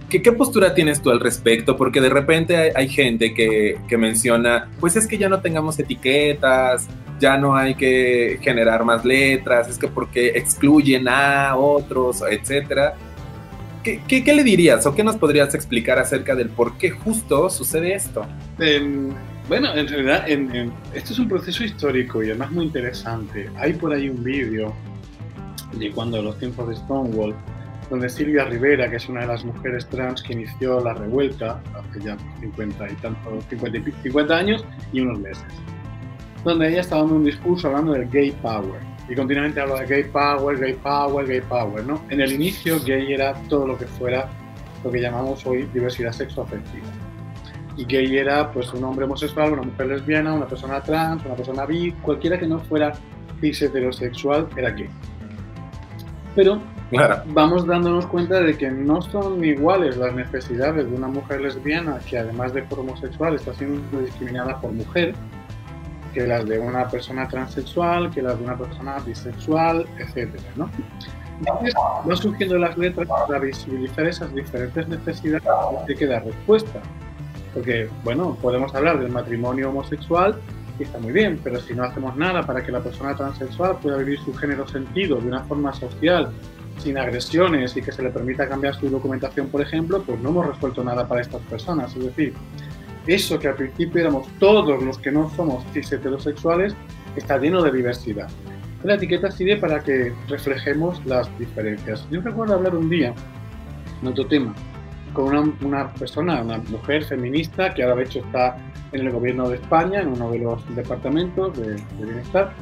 ¿Qué, 0.10 0.22
¿Qué, 0.22 0.32
postura 0.34 0.74
tienes 0.74 1.02
tú 1.02 1.12
al 1.12 1.22
respecto? 1.22 1.78
Porque 1.78 2.02
de 2.02 2.10
repente 2.10 2.58
hay, 2.58 2.72
hay 2.76 2.90
gente 2.90 3.34
que, 3.34 3.78
que, 3.88 3.98
menciona, 3.98 4.70
pues 4.82 4.98
es 4.98 5.08
que 5.08 5.18
ya 5.18 5.30
no 5.30 5.40
tengamos 5.40 5.80
etiquetas, 5.80 6.88
ya 7.20 7.38
no 7.38 7.56
hay 7.56 7.76
que 7.76 8.40
generar 8.42 8.84
más 8.84 9.06
letras, 9.06 9.70
es 9.70 9.78
que 9.78 9.88
porque 9.88 10.30
excluyen 10.36 11.08
a 11.08 11.56
otros, 11.56 12.22
etcétera. 12.30 12.96
¿Qué, 14.08 14.34
le 14.34 14.44
dirías 14.44 14.86
o 14.86 14.94
qué 14.94 15.04
nos 15.04 15.16
podrías 15.16 15.56
explicar 15.56 15.98
acerca 15.98 16.36
del 16.36 16.50
por 16.50 16.78
qué 16.78 16.92
justo 16.92 17.50
sucede 17.50 17.94
esto? 17.94 18.26
bueno, 19.48 19.74
en 19.74 19.88
realidad 19.88 20.28
esto 20.28 21.14
es 21.14 21.20
un 21.20 21.30
proceso 21.30 21.64
histórico 21.64 22.22
y 22.22 22.28
además 22.28 22.52
muy 22.52 22.66
interesante. 22.66 23.50
Hay 23.56 23.74
por 23.74 23.94
ahí 23.94 24.10
un 24.10 24.22
vídeo 24.22 24.74
de 25.80 25.90
cuando 25.92 26.22
los 26.22 26.38
tiempos 26.38 26.68
de 26.68 26.76
Stonewall, 26.76 27.34
donde 27.90 28.10
Silvia 28.10 28.44
Rivera, 28.44 28.90
que 28.90 28.98
es 28.98 29.08
una 29.08 29.22
de 29.22 29.28
las 29.28 29.46
mujeres 29.46 29.88
trans 29.88 30.22
que 30.22 30.34
inició 30.34 30.82
la 30.82 30.94
revuelta 30.94 31.62
hace 31.74 32.02
ya 32.04 32.18
50 32.42 32.90
y 32.90 32.96
tantos, 32.96 33.46
50, 33.50 33.90
50 34.04 34.36
años 34.38 34.66
y 34.92 35.00
unos 35.00 35.20
meses, 35.20 35.46
donde 36.44 36.68
ella 36.68 36.82
estaba 36.82 37.04
dando 37.04 37.16
un 37.16 37.24
discurso 37.24 37.68
hablando 37.68 37.94
del 37.94 38.10
gay 38.10 38.32
power 38.42 38.97
y 39.10 39.16
continuamente 39.16 39.62
habla 39.62 39.82
de 39.82 39.88
gay 39.88 40.04
power, 40.06 40.60
gay 40.60 40.74
power, 40.74 41.26
gay 41.26 41.42
power, 41.42 41.86
¿no? 41.86 42.02
En 42.10 42.22
el 42.22 42.34
inicio, 42.34 42.80
gay 42.84 43.14
era 43.14 43.34
todo 43.48 43.68
lo 43.68 43.78
que 43.78 43.86
fuera 43.86 44.30
lo 44.84 44.92
que 44.92 45.00
llamamos 45.00 45.46
hoy 45.46 45.64
diversidad 45.74 46.12
sexoafectiva. 46.12 46.86
Y 47.78 47.86
gay 47.86 48.18
era 48.18 48.52
pues 48.52 48.74
un 48.74 48.84
hombre 48.84 49.06
homosexual, 49.06 49.54
una 49.54 49.62
mujer 49.62 49.88
lesbiana, 49.88 50.34
una 50.34 50.48
persona 50.48 50.82
trans, 50.82 51.26
una 51.26 51.36
persona 51.36 51.66
bi, 51.66 51.92
cualquiera 52.02 52.38
que 52.38 52.48
no 52.48 52.60
fuera 52.60 52.94
cis 53.40 53.62
heterosexual 53.62 54.48
era 54.58 54.72
gay. 54.72 54.90
Pero 56.36 56.62
vamos 57.28 57.66
dándonos 57.66 58.06
cuenta 58.08 58.40
de 58.42 58.58
que 58.58 58.70
no 58.70 59.02
son 59.02 59.44
iguales 59.44 59.98
las 59.98 60.14
necesidades 60.14 60.90
de 60.90 60.96
una 60.96 61.08
mujer 61.08 61.42
lesbiana 61.42 62.00
que 62.00 62.18
además 62.18 62.54
de 62.54 62.64
por 62.64 62.80
homosexual 62.80 63.36
está 63.36 63.54
siendo 63.54 64.00
discriminada 64.00 64.60
por 64.60 64.72
mujer 64.72 65.14
que 66.18 66.26
las 66.26 66.48
de 66.48 66.58
una 66.58 66.88
persona 66.88 67.28
transexual, 67.28 68.10
que 68.10 68.24
las 68.24 68.40
de 68.40 68.44
una 68.44 68.58
persona 68.58 68.98
bisexual, 69.06 69.86
etcétera, 70.00 70.44
¿no? 70.56 70.68
Entonces, 71.38 71.76
van 72.04 72.18
surgiendo 72.18 72.58
las 72.58 72.76
letras 72.76 73.08
para 73.08 73.38
visibilizar 73.38 74.08
esas 74.08 74.34
diferentes 74.34 74.88
necesidades 74.88 75.44
y 75.88 75.94
que 75.94 76.08
dar 76.08 76.26
respuesta. 76.26 76.82
Porque, 77.54 77.88
bueno, 78.04 78.36
podemos 78.42 78.74
hablar 78.74 79.00
del 79.00 79.12
matrimonio 79.12 79.70
homosexual 79.70 80.40
y 80.80 80.84
está 80.84 80.98
muy 80.98 81.12
bien, 81.12 81.40
pero 81.44 81.60
si 81.60 81.76
no 81.76 81.84
hacemos 81.84 82.16
nada 82.16 82.42
para 82.42 82.66
que 82.66 82.72
la 82.72 82.80
persona 82.80 83.16
transexual 83.16 83.78
pueda 83.78 83.98
vivir 83.98 84.20
su 84.20 84.34
género 84.34 84.68
sentido 84.68 85.18
de 85.18 85.28
una 85.28 85.44
forma 85.44 85.72
social, 85.72 86.32
sin 86.80 86.98
agresiones 86.98 87.78
y 87.78 87.84
que 87.84 87.92
se 87.92 88.02
le 88.02 88.10
permita 88.10 88.50
cambiar 88.50 88.74
su 88.74 88.90
documentación, 88.90 89.50
por 89.50 89.62
ejemplo, 89.62 90.02
pues 90.02 90.20
no 90.20 90.30
hemos 90.30 90.48
resuelto 90.48 90.84
nada 90.84 91.08
para 91.08 91.22
estas 91.22 91.42
personas. 91.44 91.96
Es 91.96 92.06
decir, 92.06 92.34
eso 93.08 93.40
que 93.40 93.48
al 93.48 93.56
principio 93.56 94.02
éramos 94.02 94.28
todos 94.40 94.84
los 94.84 94.98
que 94.98 95.12
no 95.12 95.30
somos 95.36 95.64
cis 95.74 95.92
heterosexuales, 95.92 96.76
está 97.16 97.38
lleno 97.38 97.62
de 97.62 97.72
diversidad. 97.72 98.28
La 98.84 98.96
etiqueta 98.96 99.32
sirve 99.32 99.58
para 99.58 99.84
que 99.84 100.14
reflejemos 100.28 101.04
las 101.06 101.28
diferencias. 101.40 102.08
Yo 102.12 102.22
recuerdo 102.22 102.54
hablar 102.54 102.76
un 102.76 102.90
día, 102.90 103.14
en 104.02 104.08
otro 104.08 104.28
tema, 104.28 104.54
con 105.14 105.56
una, 105.64 105.92
persona, 105.94 106.42
una 106.42 106.60
mujer 106.60 107.04
feminista 107.04 107.74
que 107.74 107.84
ahora 107.84 107.96
de 107.96 108.04
hecho 108.04 108.20
está 108.20 108.58
en 108.92 109.08
el 109.08 109.12
gobierno 109.12 109.50
de 109.50 109.56
España, 109.56 110.02
en 110.02 110.10
uno 110.10 110.30
de 110.32 110.40
los 110.40 110.76
departamentos 110.76 111.58
de, 111.58 111.76
bienestar, 111.98 112.54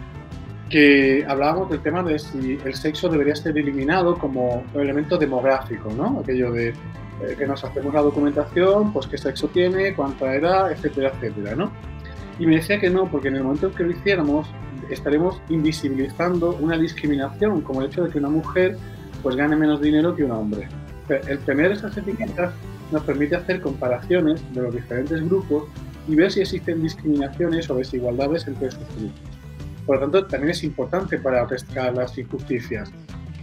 que 0.69 1.25
hablábamos 1.27 1.69
del 1.69 1.81
tema 1.81 2.01
de 2.03 2.17
si 2.17 2.57
el 2.65 2.73
sexo 2.73 3.07
debería 3.07 3.35
ser 3.35 3.57
eliminado 3.57 4.17
como 4.17 4.63
elemento 4.73 5.17
demográfico, 5.17 5.91
¿no? 5.93 6.19
Aquello 6.19 6.51
de 6.51 6.69
eh, 6.69 6.73
que 7.37 7.45
nos 7.45 7.63
hacemos 7.63 7.93
la 7.93 8.01
documentación, 8.01 8.91
pues 8.91 9.07
qué 9.07 9.17
sexo 9.17 9.47
tiene, 9.47 9.93
cuánta 9.93 10.33
edad, 10.33 10.71
etcétera, 10.71 11.11
etcétera, 11.15 11.55
¿no? 11.55 11.71
Y 12.39 12.47
me 12.47 12.55
decía 12.57 12.79
que 12.79 12.89
no, 12.89 13.09
porque 13.09 13.29
en 13.29 13.37
el 13.37 13.43
momento 13.43 13.67
en 13.67 13.73
que 13.73 13.83
lo 13.83 13.91
hiciéramos 13.91 14.47
estaremos 14.89 15.41
invisibilizando 15.49 16.57
una 16.59 16.77
discriminación, 16.77 17.61
como 17.61 17.81
el 17.81 17.87
hecho 17.87 18.03
de 18.03 18.11
que 18.11 18.19
una 18.19 18.29
mujer 18.29 18.77
pues 19.23 19.35
gane 19.35 19.55
menos 19.55 19.81
dinero 19.81 20.15
que 20.15 20.23
un 20.23 20.31
hombre 20.31 20.67
el 21.09 21.39
tener 21.39 21.71
esas 21.71 21.95
etiquetas 21.97 22.53
nos 22.91 23.03
permite 23.03 23.35
hacer 23.35 23.61
comparaciones 23.61 24.41
de 24.53 24.61
los 24.61 24.73
diferentes 24.73 25.23
grupos 25.25 25.65
y 26.07 26.15
ver 26.15 26.31
si 26.31 26.41
existen 26.41 26.81
discriminaciones 26.81 27.69
o 27.69 27.75
desigualdades 27.75 28.47
entre 28.47 28.67
estos 28.67 28.87
grupos. 28.95 29.34
Por 29.85 29.97
lo 29.97 30.01
tanto, 30.01 30.25
también 30.25 30.51
es 30.51 30.63
importante 30.63 31.17
para 31.19 31.47
pescar 31.47 31.95
las 31.95 32.17
injusticias. 32.17 32.91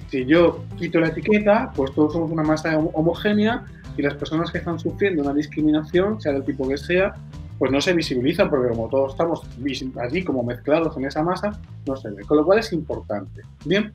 Si 0.09 0.27
yo 0.27 0.65
quito 0.77 1.01
la 1.01 1.09
etiqueta, 1.09 1.73
pues 1.75 1.93
todos 1.95 2.13
somos 2.13 2.31
una 2.31 2.43
masa 2.43 2.77
homogénea 2.79 3.65
y 3.97 4.03
las 4.03 4.15
personas 4.15 4.51
que 4.51 4.59
están 4.59 4.79
sufriendo 4.79 5.23
una 5.23 5.33
discriminación, 5.33 6.21
sea 6.21 6.33
del 6.33 6.45
tipo 6.45 6.69
que 6.69 6.77
sea, 6.77 7.15
pues 7.59 7.71
no 7.71 7.81
se 7.81 7.93
visibilizan 7.93 8.51
porque 8.51 8.71
como 8.71 8.89
todos 8.89 9.13
estamos 9.13 9.47
allí 10.01 10.25
como 10.25 10.43
mezclados 10.43 10.97
en 10.97 11.05
esa 11.05 11.23
masa, 11.23 11.53
no 11.87 11.97
se 11.97 12.11
ve. 12.11 12.23
Con 12.25 12.39
lo 12.39 12.45
cual 12.45 12.59
es 12.59 12.73
importante. 12.73 13.43
Bien, 13.65 13.93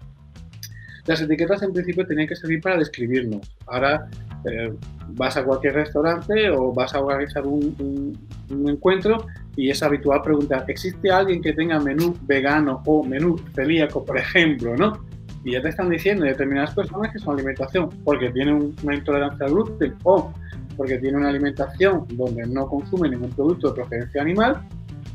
las 1.06 1.22
etiquetas 1.22 1.62
en 1.63 1.74
principio 1.74 2.06
tenían 2.06 2.27
que 2.27 2.36
servir 2.36 2.62
para 2.62 2.77
describirnos. 2.77 3.56
Ahora 3.66 4.08
eh, 4.46 4.74
vas 5.10 5.38
a 5.38 5.44
cualquier 5.44 5.75
restaurante 5.75 6.50
o 6.50 6.74
vas 6.74 6.94
a 6.94 7.00
organizar 7.00 7.46
un, 7.46 8.18
encuentro 8.50 9.25
y 9.58 9.72
es 9.72 9.82
habitual 9.84 10.22
preguntar, 10.22 10.64
¿existe 10.68 11.12
alguien 11.12 11.42
que 11.42 11.52
tenga 11.52 11.80
menú 11.80 12.16
vegano 12.22 12.82
o 12.86 13.04
menú 13.04 13.36
celíaco, 13.56 14.06
por 14.06 14.18
ejemplo? 14.18 14.78
¿no? 14.78 15.04
Y 15.44 15.54
ya 15.54 15.62
te 15.62 15.70
están 15.70 15.90
diciendo 15.90 16.24
determinadas 16.24 16.76
personas 16.76 17.12
que 17.12 17.20
su 17.20 17.32
alimentación, 17.32 17.90
porque 18.06 18.30
tienen 18.30 18.76
una 18.84 18.96
intolerancia 18.96 19.48
al 19.48 19.54
gluten 19.54 19.96
o 20.04 20.32
porque 20.78 21.00
tienen 21.00 21.22
una 21.22 21.30
alimentación 21.30 22.06
donde 22.14 22.46
no 22.46 22.68
consume 22.68 23.10
ningún 23.10 23.32
producto 23.32 23.70
de 23.70 23.74
procedencia 23.82 24.22
animal, 24.22 24.62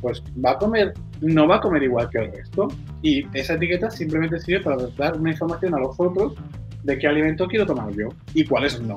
pues 0.01 0.21
va 0.45 0.51
a 0.51 0.59
comer, 0.59 0.93
no 1.21 1.47
va 1.47 1.57
a 1.57 1.61
comer 1.61 1.85
igual 1.85 2.11
que 2.11 2.19
el 2.19 2.33
resto. 2.33 2.67
Y 3.01 3.25
esa 3.39 3.55
etiqueta 3.55 3.89
simplemente 3.89 4.41
sirve 4.41 4.65
para 4.65 4.77
dar 4.99 5.17
una 5.17 5.31
información 5.31 5.75
a 5.75 5.79
los 5.79 5.95
otros 5.99 6.35
de 6.83 6.99
qué 6.99 7.07
alimento 7.07 7.47
quiero 7.47 7.65
tomar 7.65 7.93
yo 7.93 8.09
y 8.35 8.45
cuáles 8.45 8.81
no. 8.81 8.97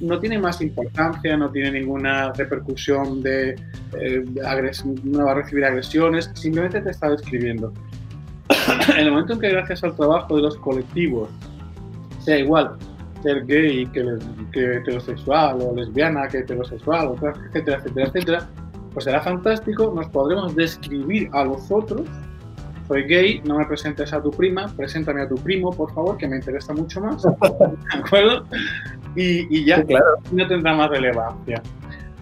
No 0.00 0.18
tiene 0.18 0.38
más 0.38 0.60
importancia, 0.62 1.36
no 1.36 1.50
tiene 1.50 1.72
ninguna 1.72 2.32
repercusión 2.32 3.22
de 3.22 3.56
eh, 3.98 4.24
no 5.04 5.24
va 5.24 5.32
a 5.32 5.34
recibir 5.34 5.64
agresiones, 5.64 6.30
simplemente 6.34 6.80
te 6.80 6.90
está 6.90 7.10
describiendo. 7.10 7.72
en 8.96 8.98
el 8.98 9.10
momento 9.10 9.34
en 9.34 9.40
que 9.40 9.50
gracias 9.50 9.84
al 9.84 9.94
trabajo 9.94 10.36
de 10.36 10.42
los 10.42 10.56
colectivos 10.56 11.28
sea 12.20 12.38
igual 12.38 12.76
ser 13.22 13.44
gay 13.46 13.86
que, 13.86 14.18
que 14.52 14.76
heterosexual 14.76 15.58
o 15.60 15.74
lesbiana 15.74 16.26
que 16.28 16.38
heterosexual, 16.38 17.14
etcétera, 17.14 17.78
etcétera, 17.78 18.06
etcétera, 18.06 18.48
pues 18.92 19.04
será 19.04 19.20
fantástico, 19.20 19.92
nos 19.94 20.08
podremos 20.08 20.54
describir 20.56 21.28
a 21.32 21.44
los 21.44 21.70
otros. 21.70 22.02
Soy 22.90 23.04
gay, 23.04 23.40
no 23.44 23.56
me 23.56 23.66
presentes 23.66 24.12
a 24.12 24.20
tu 24.20 24.32
prima, 24.32 24.66
preséntame 24.76 25.22
a 25.22 25.28
tu 25.28 25.36
primo, 25.36 25.70
por 25.70 25.94
favor, 25.94 26.18
que 26.18 26.26
me 26.26 26.34
interesa 26.34 26.74
mucho 26.74 27.00
más. 27.00 27.22
¿De 27.22 27.30
acuerdo? 27.94 28.44
Y, 29.14 29.64
ya 29.64 29.84
no 30.32 30.48
tendrá 30.48 30.74
más 30.74 30.90
relevancia. 30.90 31.62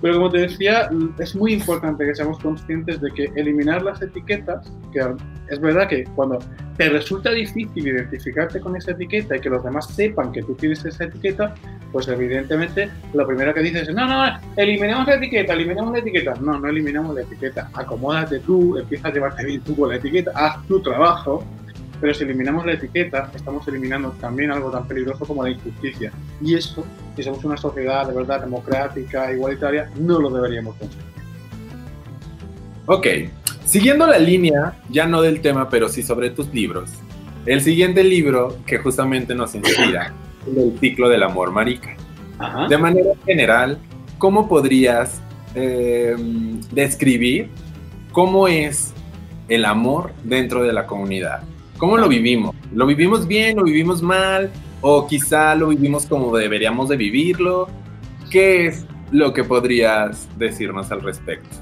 Pero 0.00 0.14
como 0.14 0.30
te 0.30 0.38
decía, 0.38 0.88
es 1.18 1.34
muy 1.34 1.54
importante 1.54 2.04
que 2.04 2.14
seamos 2.14 2.38
conscientes 2.38 3.00
de 3.00 3.10
que 3.10 3.30
eliminar 3.34 3.82
las 3.82 4.00
etiquetas, 4.00 4.72
que 4.92 5.00
es 5.48 5.60
verdad 5.60 5.88
que 5.88 6.04
cuando 6.14 6.38
te 6.76 6.88
resulta 6.88 7.30
difícil 7.30 7.88
identificarte 7.88 8.60
con 8.60 8.76
esa 8.76 8.92
etiqueta 8.92 9.36
y 9.36 9.40
que 9.40 9.50
los 9.50 9.64
demás 9.64 9.88
sepan 9.88 10.30
que 10.30 10.42
tú 10.42 10.54
tienes 10.54 10.84
esa 10.84 11.04
etiqueta, 11.04 11.54
pues 11.92 12.06
evidentemente 12.08 12.90
lo 13.14 13.26
primero 13.26 13.52
que 13.52 13.60
dices 13.60 13.88
es, 13.88 13.94
no, 13.94 14.06
no, 14.06 14.38
eliminamos 14.56 15.08
la 15.08 15.14
etiqueta, 15.14 15.54
eliminamos 15.54 15.92
la 15.92 15.98
etiqueta. 15.98 16.34
No, 16.40 16.58
no 16.58 16.68
eliminamos 16.68 17.14
la 17.14 17.22
etiqueta. 17.22 17.70
Acomódate 17.74 18.38
tú, 18.40 18.78
empieza 18.78 19.08
a 19.08 19.12
llevarte 19.12 19.44
bien 19.44 19.60
tú 19.62 19.74
con 19.74 19.88
la 19.88 19.96
etiqueta, 19.96 20.30
haz 20.34 20.64
tu 20.66 20.80
trabajo 20.80 21.44
pero 22.00 22.14
si 22.14 22.24
eliminamos 22.24 22.64
la 22.64 22.72
etiqueta, 22.72 23.30
estamos 23.34 23.66
eliminando 23.68 24.10
también 24.20 24.50
algo 24.50 24.70
tan 24.70 24.86
peligroso 24.86 25.24
como 25.24 25.42
la 25.42 25.50
injusticia. 25.50 26.12
Y 26.40 26.54
eso, 26.54 26.84
si 27.16 27.22
somos 27.22 27.44
una 27.44 27.56
sociedad 27.56 28.06
de 28.06 28.14
verdad 28.14 28.40
democrática, 28.40 29.32
igualitaria, 29.32 29.90
no 29.98 30.20
lo 30.20 30.30
deberíamos 30.30 30.76
conseguir. 30.76 31.04
Ok, 32.86 33.06
siguiendo 33.66 34.06
la 34.06 34.18
línea, 34.18 34.80
ya 34.88 35.06
no 35.06 35.20
del 35.20 35.40
tema, 35.40 35.68
pero 35.68 35.88
sí 35.88 36.02
sobre 36.02 36.30
tus 36.30 36.52
libros. 36.54 36.90
El 37.46 37.60
siguiente 37.62 38.04
libro 38.04 38.56
que 38.66 38.78
justamente 38.78 39.34
nos 39.34 39.54
inspira 39.54 40.14
es 40.46 40.56
el 40.56 40.78
ciclo 40.78 41.08
del 41.08 41.22
amor 41.22 41.50
marica. 41.50 41.96
De 42.68 42.78
manera 42.78 43.10
general, 43.26 43.78
¿cómo 44.18 44.48
podrías 44.48 45.20
eh, 45.54 46.14
describir 46.70 47.50
cómo 48.12 48.46
es 48.46 48.94
el 49.48 49.64
amor 49.64 50.12
dentro 50.22 50.62
de 50.62 50.72
la 50.72 50.86
comunidad? 50.86 51.42
¿Cómo 51.78 51.96
lo 51.96 52.08
vivimos? 52.08 52.56
¿Lo 52.74 52.86
vivimos 52.86 53.28
bien? 53.28 53.56
¿Lo 53.56 53.62
vivimos 53.62 54.02
mal? 54.02 54.50
¿O 54.80 55.06
quizá 55.06 55.54
lo 55.54 55.68
vivimos 55.68 56.06
como 56.06 56.36
deberíamos 56.36 56.88
de 56.88 56.96
vivirlo? 56.96 57.68
¿Qué 58.30 58.66
es 58.66 58.84
lo 59.12 59.32
que 59.32 59.44
podrías 59.44 60.28
decirnos 60.36 60.90
al 60.90 61.02
respecto? 61.02 61.56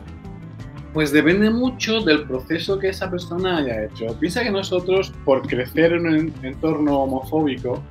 Pues 0.95 1.13
depende 1.13 1.51
mucho 1.51 2.01
del 2.01 2.25
proceso 2.27 2.79
que 2.79 2.89
esa 2.89 3.11
persona 3.11 3.59
haya 3.59 3.85
hecho. 3.85 4.07
Piensa 4.19 4.43
que 4.43 4.51
nosotros, 4.51 5.13
por 5.27 5.47
crecer 5.47 5.93
en 5.93 6.07
un 6.07 6.33
entorno 6.43 7.01
homofóbico, 7.01 7.83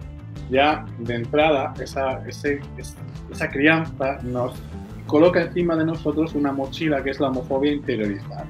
ya 0.50 0.84
de 0.98 1.17
entrada 1.17 1.75
esa, 1.79 2.24
esa 2.27 3.50
crianza 3.51 4.17
nos 4.24 4.55
coloca 5.05 5.44
encima 5.44 5.75
de 5.75 5.86
nosotros 5.86 6.34
una 6.34 6.51
mochila 6.51 7.03
que 7.03 7.12
es 7.12 7.20
la 7.20 7.27
homofobia 7.27 7.72
interiorizada. 7.72 8.48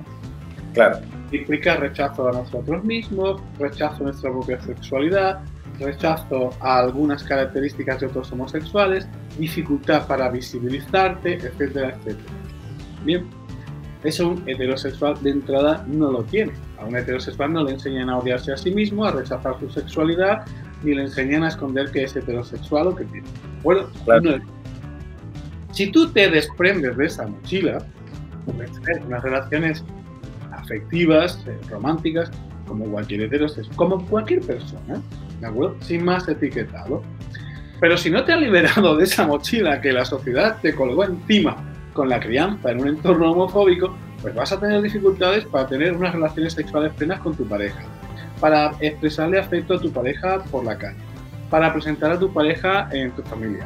Claro 0.76 1.00
implica 1.32 1.78
rechazo 1.78 2.30
a 2.30 2.32
nosotros 2.32 2.84
mismos, 2.84 3.42
rechazo 3.60 3.98
a 4.02 4.04
nuestra 4.04 4.32
propia 4.32 4.60
sexualidad, 4.62 5.42
rechazo 5.80 6.52
a 6.62 6.80
algunas 6.80 7.24
características 7.24 8.00
de 8.00 8.08
otros 8.08 8.32
homosexuales, 8.32 9.08
dificultad 9.38 10.08
para 10.08 10.30
visibilizarte, 10.30 11.36
etcétera, 11.36 11.90
etcétera. 11.90 12.34
Bien, 13.04 13.26
eso 14.04 14.30
un 14.30 14.44
heterosexual 14.48 15.22
de 15.22 15.32
entrada 15.32 15.86
no 15.88 16.12
lo 16.12 16.24
tiene. 16.24 16.54
A 16.80 16.86
un 16.86 16.96
heterosexual 16.96 17.54
no 17.54 17.64
le 17.64 17.72
enseñan 17.72 18.10
a 18.10 18.18
odiarse 18.18 18.54
a 18.54 18.58
sí 18.58 18.72
mismo, 18.72 19.06
a 19.06 19.12
rechazar 19.12 19.60
su 19.60 19.70
sexualidad, 19.70 20.46
ni 20.84 20.94
le 20.94 21.04
enseñan 21.04 21.44
a 21.44 21.50
esconder 21.50 21.92
que 21.92 22.04
es 22.04 22.16
heterosexual 22.16 22.88
o 22.88 22.96
que 22.96 23.06
tiene. 23.06 23.28
Bueno, 23.64 23.88
si 25.72 25.92
tú 25.92 26.10
te 26.12 26.30
desprendes 26.30 26.96
de 26.96 27.06
esa 27.06 27.28
mochila, 27.28 27.80
unas 28.46 29.24
relaciones 29.24 29.84
afectivas, 30.66 31.44
eh, 31.48 31.58
románticas, 31.70 32.32
como 32.68 32.86
cualquier 32.86 33.22
heterosexual, 33.22 33.76
como 33.76 34.06
cualquier 34.08 34.42
persona, 34.42 35.02
¿de 35.40 35.48
acuerdo? 35.48 35.76
Sin 35.82 36.04
más 36.04 36.28
etiquetado. 36.28 37.04
Pero 37.80 37.98
si 37.98 38.10
no 38.10 38.24
te 38.24 38.34
has 38.34 38.42
liberado 38.42 38.96
de 38.98 39.04
esa 39.04 39.28
mochila 39.28 39.82
que 39.82 39.92
la 39.92 40.06
sociedad 40.06 40.58
te 40.62 40.74
colgó 40.74 41.04
encima 41.04 41.56
con 41.94 42.10
la 42.10 42.20
crianza 42.20 42.72
en 42.72 42.82
un 42.82 42.88
entorno 42.88 43.32
homofóbico, 43.32 43.96
pues 44.22 44.34
vas 44.34 44.52
a 44.52 44.60
tener 44.60 44.82
dificultades 44.82 45.46
para 45.46 45.68
tener 45.68 45.94
unas 45.94 46.14
relaciones 46.14 46.54
sexuales 46.54 46.92
plenas 46.94 47.20
con 47.20 47.36
tu 47.36 47.48
pareja, 47.48 47.84
para 48.40 48.72
expresarle 48.80 49.40
afecto 49.40 49.76
a 49.76 49.80
tu 49.80 49.92
pareja 49.92 50.44
por 50.52 50.66
la 50.66 50.78
calle, 50.78 50.98
para 51.50 51.72
presentar 51.72 52.12
a 52.12 52.20
tu 52.20 52.34
pareja 52.34 52.90
en 52.92 53.12
tu 53.12 53.22
familia, 53.24 53.66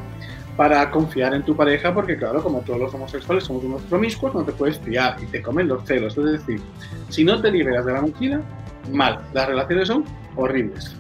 para 0.60 0.92
confiar 0.92 1.34
en 1.34 1.44
tu 1.44 1.56
pareja, 1.56 1.94
porque 1.94 2.18
claro, 2.18 2.44
como 2.44 2.60
todos 2.60 2.78
los 2.82 2.94
homosexuales 2.94 3.46
somos 3.46 3.64
unos 3.64 3.82
promiscuos, 3.84 4.36
no 4.36 4.44
te 4.44 4.52
puedes 4.52 4.78
fiar 4.78 5.16
y 5.24 5.26
te 5.28 5.42
comen 5.42 5.70
los 5.70 5.86
celos. 5.86 6.18
Es 6.18 6.26
decir, 6.34 6.62
si 7.08 7.24
no 7.24 7.40
te 7.42 7.50
liberas 7.50 7.86
de 7.86 7.94
la 7.94 8.02
mochila, 8.02 8.42
mal, 8.92 9.22
las 9.32 9.48
relaciones 9.48 9.88
son 9.88 10.04
horribles. 10.36 10.98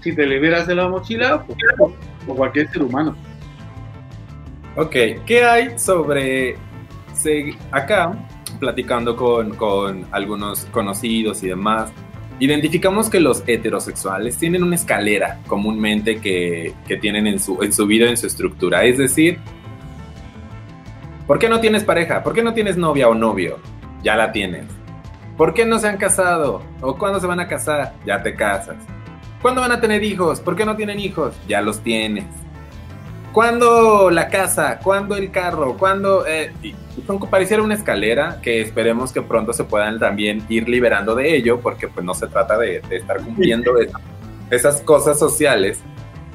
Si 0.00 0.12
te 0.12 0.26
liberas 0.26 0.66
de 0.66 0.74
la 0.74 0.88
mochila, 0.88 1.44
pues 1.44 1.56
como 2.26 2.34
cualquier 2.34 2.68
ser 2.68 2.82
humano. 2.82 3.14
Ok, 4.74 4.96
¿qué 5.24 5.44
hay 5.44 5.78
sobre... 5.78 6.56
Acá 7.70 8.12
platicando 8.58 9.14
con, 9.14 9.54
con 9.54 10.04
algunos 10.10 10.64
conocidos 10.72 11.44
y 11.44 11.46
demás, 11.46 11.92
identificamos 12.38 13.08
que 13.08 13.20
los 13.20 13.42
heterosexuales 13.46 14.36
tienen 14.36 14.62
una 14.62 14.74
escalera 14.74 15.38
comúnmente 15.46 16.20
que, 16.20 16.74
que, 16.86 16.96
tienen 16.96 17.26
en 17.26 17.40
su, 17.40 17.62
en 17.62 17.72
su 17.72 17.86
vida, 17.86 18.08
en 18.08 18.16
su 18.16 18.26
estructura. 18.26 18.84
Es 18.84 18.98
decir, 18.98 19.38
¿por 21.26 21.38
qué 21.38 21.48
no 21.48 21.60
tienes 21.60 21.84
pareja? 21.84 22.22
¿Por 22.22 22.34
qué 22.34 22.42
no 22.42 22.54
tienes 22.54 22.76
novia 22.76 23.08
o 23.08 23.14
novio? 23.14 23.58
Ya 24.02 24.16
la 24.16 24.32
tienes. 24.32 24.64
¿Por 25.36 25.54
qué 25.54 25.66
no 25.66 25.78
se 25.78 25.88
han 25.88 25.98
casado? 25.98 26.62
¿O 26.80 26.96
cuándo 26.96 27.20
se 27.20 27.26
van 27.26 27.40
a 27.40 27.48
casar? 27.48 27.94
Ya 28.06 28.22
te 28.22 28.34
casas. 28.34 28.76
¿Cuándo 29.42 29.60
van 29.60 29.72
a 29.72 29.80
tener 29.80 30.02
hijos? 30.02 30.40
¿Por 30.40 30.56
qué 30.56 30.64
no 30.64 30.76
tienen 30.76 30.98
hijos? 30.98 31.36
Ya 31.46 31.60
los 31.60 31.80
tienes. 31.80 32.24
¿Cuándo 33.36 34.08
la 34.08 34.28
casa? 34.28 34.78
¿Cuándo 34.82 35.14
el 35.14 35.30
carro? 35.30 35.76
¿Cuándo...? 35.76 36.26
Eh, 36.26 36.54
pareciera 37.30 37.62
una 37.62 37.74
escalera 37.74 38.40
que 38.40 38.62
esperemos 38.62 39.12
que 39.12 39.20
pronto 39.20 39.52
se 39.52 39.64
puedan 39.64 39.98
también 39.98 40.42
ir 40.48 40.66
liberando 40.70 41.14
de 41.14 41.36
ello, 41.36 41.60
porque 41.60 41.86
pues 41.86 42.02
no 42.02 42.14
se 42.14 42.28
trata 42.28 42.56
de, 42.56 42.80
estar 42.88 43.20
cumpliendo 43.20 43.74
esas 44.48 44.80
cosas 44.80 45.18
sociales, 45.18 45.82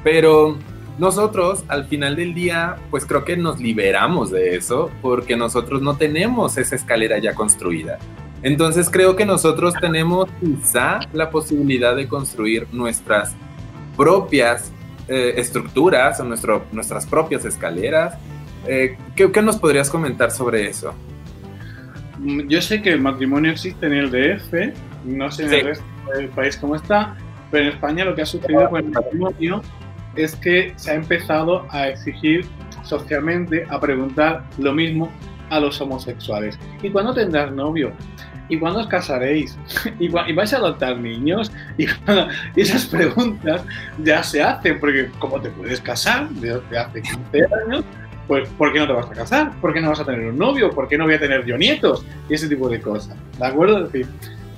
pero 0.04 0.56
nosotros 0.96 1.64
al 1.66 1.86
final 1.86 2.14
del 2.14 2.34
día 2.34 2.76
pues 2.88 3.04
creo 3.04 3.24
que 3.24 3.36
nos 3.36 3.58
liberamos 3.58 4.30
de 4.30 4.54
eso 4.54 4.88
porque 5.02 5.34
nosotros 5.34 5.82
no 5.82 5.96
tenemos 5.96 6.56
esa 6.56 6.76
escalera 6.76 7.18
ya 7.18 7.34
construida. 7.34 7.98
Entonces 8.44 8.88
creo 8.88 9.16
que 9.16 9.26
nosotros 9.26 9.74
tenemos 9.80 10.28
quizá 10.38 11.00
la 11.12 11.30
posibilidad 11.30 11.96
de 11.96 12.06
construir 12.06 12.68
nuestras 12.70 13.34
propias 13.96 14.70
eh, 15.08 15.34
estructuras 15.36 16.20
o 16.20 16.24
nuestro, 16.24 16.66
nuestras 16.72 17.06
propias 17.06 17.44
escaleras. 17.44 18.16
Eh, 18.66 18.96
¿qué, 19.16 19.30
¿qué, 19.32 19.42
nos 19.42 19.56
podrías 19.56 19.90
comentar 19.90 20.30
sobre 20.30 20.68
eso? 20.68 20.94
Mm, 22.18 22.48
yo 22.48 22.62
sé 22.62 22.82
que 22.82 22.90
el 22.90 23.00
matrimonio 23.00 23.50
existe 23.50 23.86
en 23.86 23.92
el 23.92 24.10
DF, 24.10 24.74
no 25.04 25.30
sé 25.30 25.44
en 25.44 25.52
el 25.52 25.64
resto 25.64 25.84
del 26.14 26.28
país 26.28 26.56
cómo 26.56 26.76
está, 26.76 27.16
pero 27.50 27.64
en 27.64 27.72
España 27.72 28.04
lo 28.04 28.14
que 28.14 28.22
ha 28.22 28.26
sucedido 28.26 28.68
con 28.70 28.84
el 28.84 28.90
matrimonio 28.90 29.62
es 30.14 30.36
que 30.36 30.72
se 30.76 30.92
ha 30.92 30.94
empezado 30.94 31.66
a 31.70 31.88
exigir 31.88 32.46
socialmente, 32.84 33.66
a 33.68 33.80
preguntar 33.80 34.44
lo 34.58 34.72
mismo 34.72 35.10
a 35.50 35.60
los 35.60 35.80
homosexuales. 35.80 36.58
¿Y 36.82 36.90
cuándo 36.90 37.12
tendrás 37.14 37.52
novio? 37.52 37.92
¿Y 38.52 38.58
cuándo 38.58 38.80
os 38.80 38.86
casaréis? 38.86 39.56
¿Y, 39.98 40.08
vais 40.08 40.52
a 40.52 40.56
adoptar 40.56 40.98
niños? 40.98 41.50
Y, 41.78 41.86
esas 42.60 42.86
preguntas 42.86 43.62
ya 44.04 44.22
se 44.22 44.42
hacen, 44.42 44.78
porque 44.78 45.10
como 45.18 45.40
te 45.40 45.48
puedes 45.50 45.80
casar 45.80 46.28
desde 46.28 46.78
hace 46.78 47.00
15 47.00 47.18
años, 47.66 47.84
pues 48.28 48.48
¿por 48.50 48.72
qué 48.72 48.78
no 48.78 48.86
te 48.86 48.92
vas 48.92 49.06
a 49.06 49.14
casar? 49.14 49.52
¿Por 49.60 49.72
qué 49.72 49.80
no 49.80 49.88
vas 49.88 50.00
a 50.00 50.04
tener 50.04 50.26
un 50.26 50.38
novio? 50.38 50.70
¿Por 50.70 50.86
qué 50.86 50.98
no 50.98 51.04
voy 51.04 51.14
a 51.14 51.18
tener 51.18 51.44
yo 51.46 51.56
nietos? 51.56 52.04
Y 52.28 52.34
ese 52.34 52.48
tipo 52.48 52.68
de 52.68 52.80
cosas, 52.80 53.16
¿de 53.38 53.46
acuerdo? 53.46 53.78
Es 53.78 53.92
decir, 53.92 54.06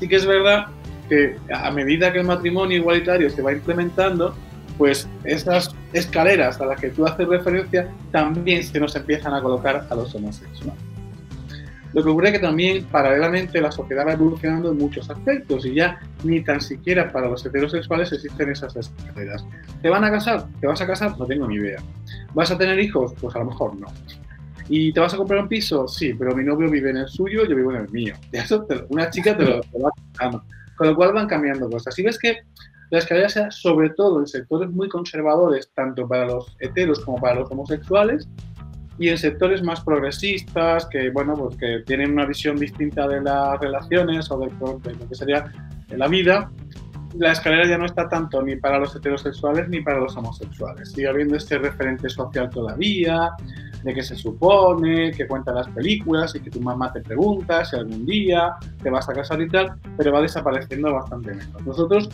sí 0.01 0.09
que 0.09 0.17
es 0.17 0.27
verdad 0.27 0.67
que 1.09 1.37
a 1.53 1.71
medida 1.71 2.13
que 2.13 2.19
el 2.19 2.27
matrimonio 2.27 2.79
igualitario 2.79 3.31
se 3.31 3.43
va 3.43 3.53
implementando, 3.53 4.35
pues 4.77 5.09
esas 5.23 5.75
escaleras 5.93 6.61
a 6.61 6.67
las 6.67 6.81
que 6.81 6.91
tú 6.91 7.07
haces 7.07 7.29
referencia 7.29 7.89
también 8.11 8.65
se 8.65 8.81
nos 8.81 8.97
empiezan 8.97 9.35
a 9.35 9.41
colocar 9.41 9.87
a 9.89 9.95
los 9.95 10.13
homosexuales. 10.15 10.94
Lo 11.95 12.03
que 12.03 12.11
ocurre 12.11 12.27
es 12.29 12.33
que 12.35 12.39
también, 12.41 12.85
paralelamente, 12.87 13.61
la 13.61 13.71
sociedad 13.71 14.05
va 14.05 14.15
evolucionando 14.15 14.73
en 14.73 14.79
muchos 14.79 15.09
aspectos 15.09 15.65
y 15.65 15.75
ya 15.75 16.01
ni 16.25 16.43
tan 16.43 16.61
siquiera 16.61 17.13
para 17.13 17.29
los 17.29 17.47
heterosexuales 17.47 18.13
existen 18.13 18.51
esas 18.51 18.75
escaleras. 18.75 19.47
¿Te 19.81 19.89
van 19.89 20.03
a 20.03 20.11
casar? 20.11 20.45
¿Te 20.61 20.67
vas 20.67 20.81
a 20.81 20.87
casar? 20.89 21.17
No 21.17 21.25
tengo 21.25 21.47
ni 21.47 21.55
idea. 21.55 21.81
¿Vas 22.35 22.51
a 22.51 22.59
tener 22.59 22.81
hijos? 22.81 23.15
Pues 23.21 23.37
a 23.37 23.39
lo 23.39 23.45
mejor 23.45 23.79
no. 23.79 23.87
¿Y 24.69 24.93
te 24.93 24.99
vas 24.99 25.15
a 25.15 25.17
comprar 25.17 25.41
un 25.41 25.49
piso? 25.49 25.87
Sí, 25.87 26.15
pero 26.15 26.35
mi 26.35 26.43
novio 26.43 26.69
vive 26.69 26.91
en 26.91 26.97
el 26.97 27.09
suyo, 27.09 27.45
yo 27.47 27.55
vivo 27.55 27.71
en 27.71 27.83
el 27.83 27.91
mío. 27.91 28.15
Eso 28.33 28.67
una 28.89 29.09
chica 29.11 29.37
te 29.37 29.45
lo, 29.45 29.61
va 29.61 29.91
contando. 29.91 30.45
Con 30.77 30.89
lo 30.89 30.97
cual 30.97 31.13
van 31.13 31.29
cambiando 31.29 31.71
cosas. 31.71 31.97
Y 31.97 32.03
ves 32.03 32.19
que 32.19 32.39
la 32.91 32.99
escalera 32.99 33.29
sea 33.29 33.51
sobre 33.53 33.91
todo 33.91 34.19
en 34.19 34.27
sectores 34.27 34.69
muy 34.71 34.89
conservadores, 34.89 35.71
tanto 35.75 36.09
para 36.09 36.27
los 36.27 36.57
heteros 36.59 37.05
como 37.05 37.21
para 37.21 37.37
los 37.37 37.51
homosexuales, 37.53 38.29
y 38.99 39.09
en 39.09 39.19
sectores 39.19 39.63
más 39.63 39.81
progresistas, 39.81 40.87
que, 40.87 41.11
bueno, 41.11 41.35
pues 41.35 41.57
que 41.57 41.83
tienen 41.87 42.13
una 42.13 42.27
visión 42.27 42.57
distinta 42.57 43.09
de 43.09 43.21
las 43.21 43.61
relaciones 43.61 44.31
o 44.31 44.39
de, 44.39 44.51
lo 44.61 45.09
que 45.09 45.15
sería 45.15 45.51
la 45.89 46.09
vida, 46.09 46.51
la 47.19 47.33
escalera 47.33 47.69
ya 47.69 47.79
no 47.79 47.87
está 47.87 48.09
tanto 48.09 48.43
ni 48.43 48.57
para 48.57 48.79
los 48.79 48.95
heterosexuales 48.95 49.69
ni 49.69 49.81
para 49.81 50.01
los 50.01 50.17
homosexuales. 50.17 50.93
Sigue 50.93 51.09
habiendo 51.09 51.37
este 51.37 51.59
referente 51.59 52.09
social 52.09 52.51
todavía, 52.51 53.31
de 53.85 53.95
que 53.95 54.03
se 54.03 54.17
supone, 54.17 55.13
que 55.13 55.27
cuentan 55.27 55.57
las 55.57 55.69
películas 55.69 56.35
y 56.35 56.41
que 56.41 56.51
tu 56.51 56.61
mamá 56.61 56.93
te 56.93 57.03
pregunta 57.03 57.65
si 57.65 57.77
algún 57.77 58.07
día 58.07 58.55
te 58.83 58.91
vas 58.91 59.09
a 59.09 59.13
casar 59.13 59.41
y 59.43 59.49
tal, 59.49 59.75
pero 59.97 60.13
va 60.13 60.23
desapareciendo 60.23 60.93
bastante 60.93 61.35
menos. 61.35 61.67
Nosotros 61.67 62.09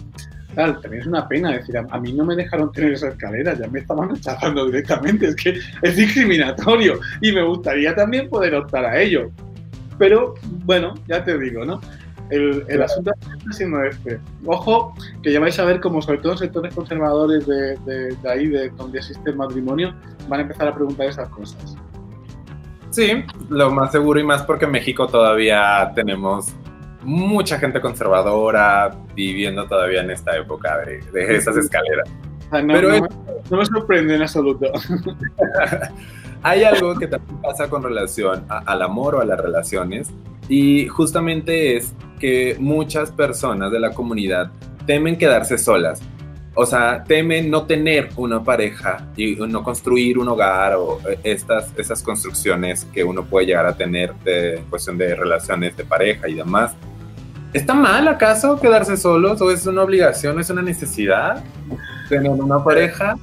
tal, 0.50 0.80
también 0.80 1.02
es 1.02 1.06
una 1.06 1.26
pena 1.28 1.52
decir, 1.52 1.76
a, 1.76 2.00
mí 2.00 2.12
no 2.12 2.24
me 2.24 2.36
dejaron 2.36 2.72
tener 2.72 2.92
esa 2.92 3.08
escalera, 3.08 3.54
ya 3.54 3.66
me 3.68 3.80
estaban 3.80 4.10
rechazando 4.10 4.66
directamente, 4.66 5.26
es 5.26 5.36
que 5.36 5.58
es 5.82 5.96
discriminatorio 5.96 7.00
y 7.20 7.32
me 7.32 7.42
gustaría 7.42 7.94
también 7.94 8.28
poder 8.28 8.54
optar 8.54 8.84
a 8.84 9.00
ello. 9.00 9.30
Pero 9.98 10.34
bueno, 10.64 10.94
ya 11.06 11.24
te 11.24 11.38
digo, 11.38 11.64
¿no? 11.64 11.80
El, 12.30 12.64
el 12.68 12.82
asunto 12.82 13.10
está 13.20 13.52
siendo 13.52 13.82
este. 13.82 14.20
Ojo, 14.46 14.94
que 15.22 15.32
ya 15.32 15.40
vais 15.40 15.58
a 15.58 15.64
ver 15.64 15.80
como 15.80 16.00
sobre 16.00 16.18
todo 16.18 16.32
en 16.32 16.38
sectores 16.38 16.74
conservadores 16.74 17.46
de, 17.46 17.76
de, 17.78 18.14
de 18.14 18.30
ahí, 18.30 18.46
de 18.46 18.70
donde 18.70 18.98
existe 18.98 19.30
el 19.30 19.36
matrimonio, 19.36 19.92
van 20.28 20.40
a 20.40 20.42
empezar 20.44 20.68
a 20.68 20.74
preguntar 20.74 21.06
esas 21.06 21.28
cosas. 21.30 21.76
Sí, 22.90 23.24
lo 23.48 23.70
más 23.70 23.92
seguro 23.92 24.18
y 24.18 24.24
más 24.24 24.42
porque 24.42 24.64
en 24.64 24.72
México 24.72 25.06
todavía 25.06 25.92
tenemos 25.94 26.54
mucha 27.02 27.58
gente 27.58 27.80
conservadora 27.80 28.90
viviendo 29.14 29.66
todavía 29.66 30.02
en 30.02 30.10
esta 30.10 30.36
época 30.36 30.78
de, 30.78 31.36
esas 31.36 31.56
escaleras. 31.56 32.08
Ah, 32.50 32.62
no, 32.62 32.74
Pero 32.74 32.90
no, 33.50 33.56
me 33.56 33.64
sorprende 33.64 34.16
en 34.16 34.22
absoluto. 34.22 34.66
hay 36.42 36.64
algo 36.64 36.98
que 36.98 37.06
también 37.06 37.40
pasa 37.40 37.68
con 37.68 37.82
relación 37.82 38.44
al 38.48 38.82
amor 38.82 39.16
o 39.16 39.20
a 39.20 39.24
las 39.24 39.38
relaciones 39.38 40.10
y 40.48 40.88
justamente 40.88 41.76
es 41.76 41.94
que 42.18 42.56
muchas 42.58 43.10
personas 43.10 43.70
de 43.70 43.80
la 43.80 43.92
comunidad 43.92 44.50
temen 44.86 45.16
quedarse 45.16 45.56
solas. 45.58 46.00
O 46.54 46.66
sea, 46.66 47.04
temen 47.04 47.48
no 47.48 47.64
tener 47.64 48.08
una 48.16 48.42
pareja 48.42 49.08
y 49.16 49.36
no 49.36 49.62
construir 49.62 50.18
un 50.18 50.28
hogar 50.28 50.74
o 50.74 50.98
estas, 51.22 51.72
estas 51.78 52.02
construcciones 52.02 52.84
que 52.86 53.04
uno 53.04 53.24
puede 53.24 53.46
llegar 53.46 53.66
a 53.66 53.76
tener 53.76 54.12
de, 54.24 54.56
en 54.56 54.64
cuestión 54.64 54.98
de 54.98 55.14
relaciones 55.14 55.76
de 55.76 55.84
pareja 55.84 56.28
y 56.28 56.34
demás. 56.34 56.74
¿Está 57.52 57.74
mal 57.74 58.06
acaso 58.06 58.60
quedarse 58.60 58.96
solos 58.96 59.40
o 59.40 59.50
es 59.50 59.66
una 59.66 59.82
obligación, 59.82 60.38
es 60.38 60.50
una 60.50 60.62
necesidad 60.62 61.42
tener 62.08 62.30
una 62.30 62.62
pareja? 62.62 63.16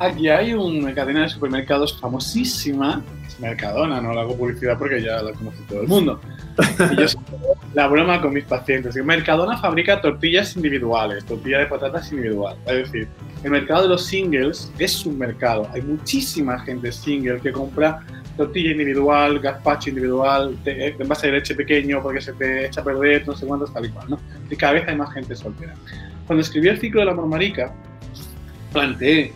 Aquí 0.00 0.28
hay 0.28 0.52
una 0.52 0.92
cadena 0.92 1.22
de 1.22 1.28
supermercados 1.28 1.98
famosísima, 2.00 3.04
es 3.24 3.38
Mercadona, 3.38 4.00
no 4.00 4.12
la 4.12 4.22
hago 4.22 4.36
publicidad 4.36 4.76
porque 4.76 5.00
ya 5.00 5.22
la 5.22 5.32
conoce 5.32 5.58
todo 5.68 5.82
el 5.82 5.88
mundo. 5.88 6.20
Y 6.90 6.96
yo 6.96 7.06
la 7.74 7.86
broma 7.86 8.20
con 8.20 8.34
mis 8.34 8.44
pacientes. 8.44 8.96
Mercadona 8.96 9.58
fabrica 9.58 10.00
tortillas 10.00 10.56
individuales, 10.56 11.24
tortilla 11.24 11.60
de 11.60 11.66
patatas 11.66 12.10
individual. 12.10 12.56
Es 12.66 12.90
decir, 12.90 13.08
el 13.44 13.50
mercado 13.52 13.82
de 13.82 13.88
los 13.90 14.06
singles 14.06 14.72
es 14.78 15.06
un 15.06 15.18
mercado. 15.18 15.68
Hay 15.72 15.82
muchísima 15.82 16.58
gente 16.60 16.90
single 16.90 17.40
que 17.40 17.52
compra 17.52 18.04
tortilla 18.36 18.72
individual, 18.72 19.38
gazpacho 19.40 19.90
individual, 19.90 20.56
te, 20.62 20.88
eh, 20.88 20.96
envase 20.98 21.28
de 21.28 21.34
leche 21.34 21.54
pequeño 21.54 22.02
porque 22.02 22.20
se 22.20 22.32
te 22.32 22.66
echa 22.66 22.80
a 22.80 22.84
perder, 22.84 23.26
no 23.26 23.34
sé 23.34 23.46
cuántos, 23.46 23.72
tal 23.72 23.86
y 23.86 23.88
cual, 23.90 24.10
¿no? 24.10 24.18
Y 24.50 24.56
cada 24.56 24.74
vez 24.74 24.88
hay 24.88 24.96
más 24.96 25.12
gente 25.12 25.34
soltera. 25.34 25.74
Cuando 26.26 26.42
escribí 26.42 26.68
el 26.68 26.78
ciclo 26.78 27.00
de 27.00 27.06
la 27.06 27.14
mormarica, 27.14 27.72
planteé 28.72 29.32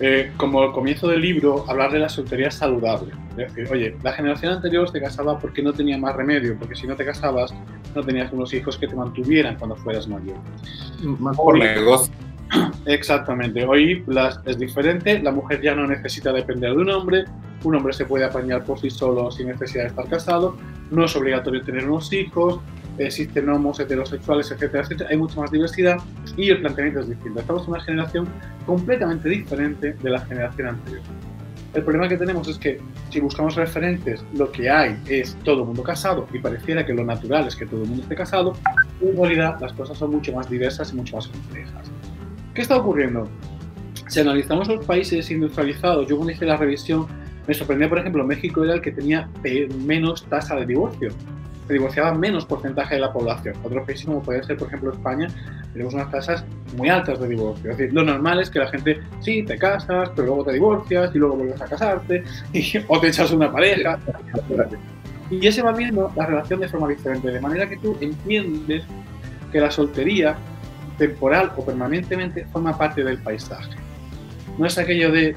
eh, 0.00 0.32
como 0.36 0.72
comienzo 0.72 1.06
del 1.08 1.20
libro 1.20 1.64
hablar 1.68 1.92
de 1.92 2.00
la 2.00 2.08
soltería 2.08 2.50
saludable. 2.50 3.12
Es 3.36 3.54
decir, 3.54 3.68
oye, 3.70 3.96
la 4.02 4.12
generación 4.12 4.54
anterior 4.54 4.90
se 4.90 5.00
casaba 5.00 5.38
porque 5.38 5.62
no 5.62 5.72
tenía 5.72 5.96
más 5.96 6.16
remedio, 6.16 6.58
porque 6.58 6.74
si 6.74 6.86
no 6.86 6.96
te 6.96 7.04
casabas 7.04 7.54
no 7.94 8.02
tenías 8.02 8.32
unos 8.32 8.52
hijos 8.54 8.78
que 8.78 8.88
te 8.88 8.94
mantuvieran 8.94 9.56
cuando 9.56 9.76
fueras 9.76 10.08
mayor. 10.08 10.36
Más 11.02 11.36
por 11.36 11.58
negocio. 11.58 12.12
Exactamente, 12.86 13.64
hoy 13.64 14.02
las, 14.06 14.40
es 14.44 14.58
diferente, 14.58 15.20
la 15.22 15.30
mujer 15.30 15.60
ya 15.62 15.74
no 15.74 15.86
necesita 15.86 16.32
depender 16.32 16.70
de 16.70 16.82
un 16.82 16.90
hombre, 16.90 17.24
un 17.62 17.76
hombre 17.76 17.92
se 17.92 18.04
puede 18.04 18.24
apañar 18.24 18.64
por 18.64 18.78
sí 18.80 18.90
solo 18.90 19.30
sin 19.30 19.46
necesidad 19.46 19.84
de 19.84 19.88
estar 19.90 20.08
casado, 20.08 20.56
no 20.90 21.04
es 21.04 21.14
obligatorio 21.14 21.62
tener 21.62 21.88
unos 21.88 22.12
hijos, 22.12 22.60
existen 22.98 23.48
homos, 23.48 23.80
heterosexuales, 23.80 24.50
etcétera, 24.50 24.82
etcétera, 24.82 25.10
hay 25.10 25.16
mucha 25.16 25.40
más 25.40 25.50
diversidad 25.50 25.96
y 26.36 26.50
el 26.50 26.60
planteamiento 26.60 27.00
es 27.00 27.08
distinto. 27.08 27.40
Estamos 27.40 27.62
en 27.64 27.70
una 27.70 27.80
generación 27.80 28.28
completamente 28.66 29.28
diferente 29.28 29.92
de 29.92 30.10
la 30.10 30.20
generación 30.20 30.68
anterior. 30.68 31.02
El 31.74 31.84
problema 31.84 32.06
que 32.06 32.18
tenemos 32.18 32.48
es 32.48 32.58
que 32.58 32.80
si 33.08 33.20
buscamos 33.20 33.54
referentes, 33.54 34.22
lo 34.34 34.52
que 34.52 34.68
hay 34.68 34.98
es 35.08 35.36
todo 35.42 35.60
el 35.60 35.66
mundo 35.68 35.82
casado 35.82 36.28
y 36.32 36.38
pareciera 36.38 36.84
que 36.84 36.92
lo 36.92 37.02
natural 37.02 37.46
es 37.46 37.56
que 37.56 37.64
todo 37.64 37.82
el 37.82 37.88
mundo 37.88 38.02
esté 38.02 38.14
casado, 38.14 38.52
en 39.00 39.16
realidad 39.16 39.56
las 39.58 39.72
cosas 39.72 39.96
son 39.96 40.10
mucho 40.10 40.32
más 40.34 40.50
diversas 40.50 40.92
y 40.92 40.96
mucho 40.96 41.16
más 41.16 41.28
complejas. 41.28 41.91
¿Qué 42.54 42.62
está 42.62 42.76
ocurriendo? 42.76 43.28
Si 44.08 44.20
analizamos 44.20 44.68
los 44.68 44.84
países 44.84 45.30
industrializados, 45.30 46.06
yo 46.06 46.16
cuando 46.16 46.32
hice 46.32 46.44
la 46.44 46.56
revisión 46.56 47.06
me 47.46 47.54
sorprendió, 47.54 47.88
por 47.88 47.98
ejemplo, 47.98 48.24
México 48.24 48.62
era 48.62 48.74
el 48.74 48.82
que 48.82 48.92
tenía 48.92 49.28
menos 49.84 50.24
tasa 50.26 50.56
de 50.56 50.66
divorcio. 50.66 51.10
se 51.66 51.72
divorciaba 51.72 52.12
menos 52.12 52.44
porcentaje 52.44 52.96
de 52.96 53.00
la 53.00 53.12
población. 53.12 53.54
Otros 53.64 53.86
países, 53.86 54.04
como 54.04 54.22
puede 54.22 54.42
ser, 54.44 54.58
por 54.58 54.68
ejemplo, 54.68 54.92
España, 54.92 55.28
tenemos 55.72 55.94
unas 55.94 56.10
tasas 56.10 56.44
muy 56.76 56.88
altas 56.88 57.20
de 57.20 57.28
divorcio. 57.28 57.70
Es 57.70 57.78
decir, 57.78 57.94
lo 57.94 58.04
normal 58.04 58.40
es 58.40 58.50
que 58.50 58.58
la 58.58 58.68
gente, 58.68 59.00
sí, 59.20 59.42
te 59.44 59.56
casas, 59.56 60.10
pero 60.14 60.26
luego 60.26 60.44
te 60.44 60.52
divorcias 60.52 61.14
y 61.14 61.18
luego 61.18 61.36
vuelves 61.36 61.60
a 61.62 61.66
casarte, 61.66 62.22
y, 62.52 62.72
o 62.86 63.00
te 63.00 63.08
echas 63.08 63.32
una 63.32 63.50
pareja. 63.50 63.98
Y 65.30 65.40
ya 65.40 65.50
se 65.50 65.62
va 65.62 65.72
viendo 65.72 66.12
la 66.14 66.26
relación 66.26 66.60
de 66.60 66.68
forma 66.68 66.88
diferente, 66.88 67.30
de 67.30 67.40
manera 67.40 67.66
que 67.68 67.78
tú 67.78 67.96
entiendes 68.00 68.84
que 69.50 69.60
la 69.60 69.70
soltería, 69.70 70.36
temporal 70.98 71.52
o 71.56 71.64
permanentemente, 71.64 72.44
forma 72.46 72.76
parte 72.76 73.02
del 73.02 73.18
paisaje. 73.18 73.76
No 74.58 74.66
es 74.66 74.78
aquello 74.78 75.10
de 75.10 75.36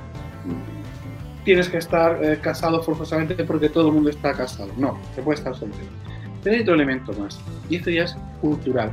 tienes 1.46 1.70
que 1.70 1.78
estar 1.78 2.22
eh, 2.24 2.40
casado 2.42 2.82
forzosamente 2.82 3.44
porque 3.46 3.70
todo 3.70 3.90
el 3.90 3.94
mundo 3.94 4.10
está 4.10 4.34
casado. 4.34 4.72
No, 4.78 5.00
se 5.14 5.22
puede 5.22 5.38
estar 5.38 5.56
soltero. 5.56 5.86
Hay 6.46 6.62
otro 6.62 6.76
elemento 6.76 7.14
más, 7.14 7.40
y 7.70 7.78
esto 7.78 7.90
ya 7.90 8.04
es 8.04 8.16
cultural 8.42 8.92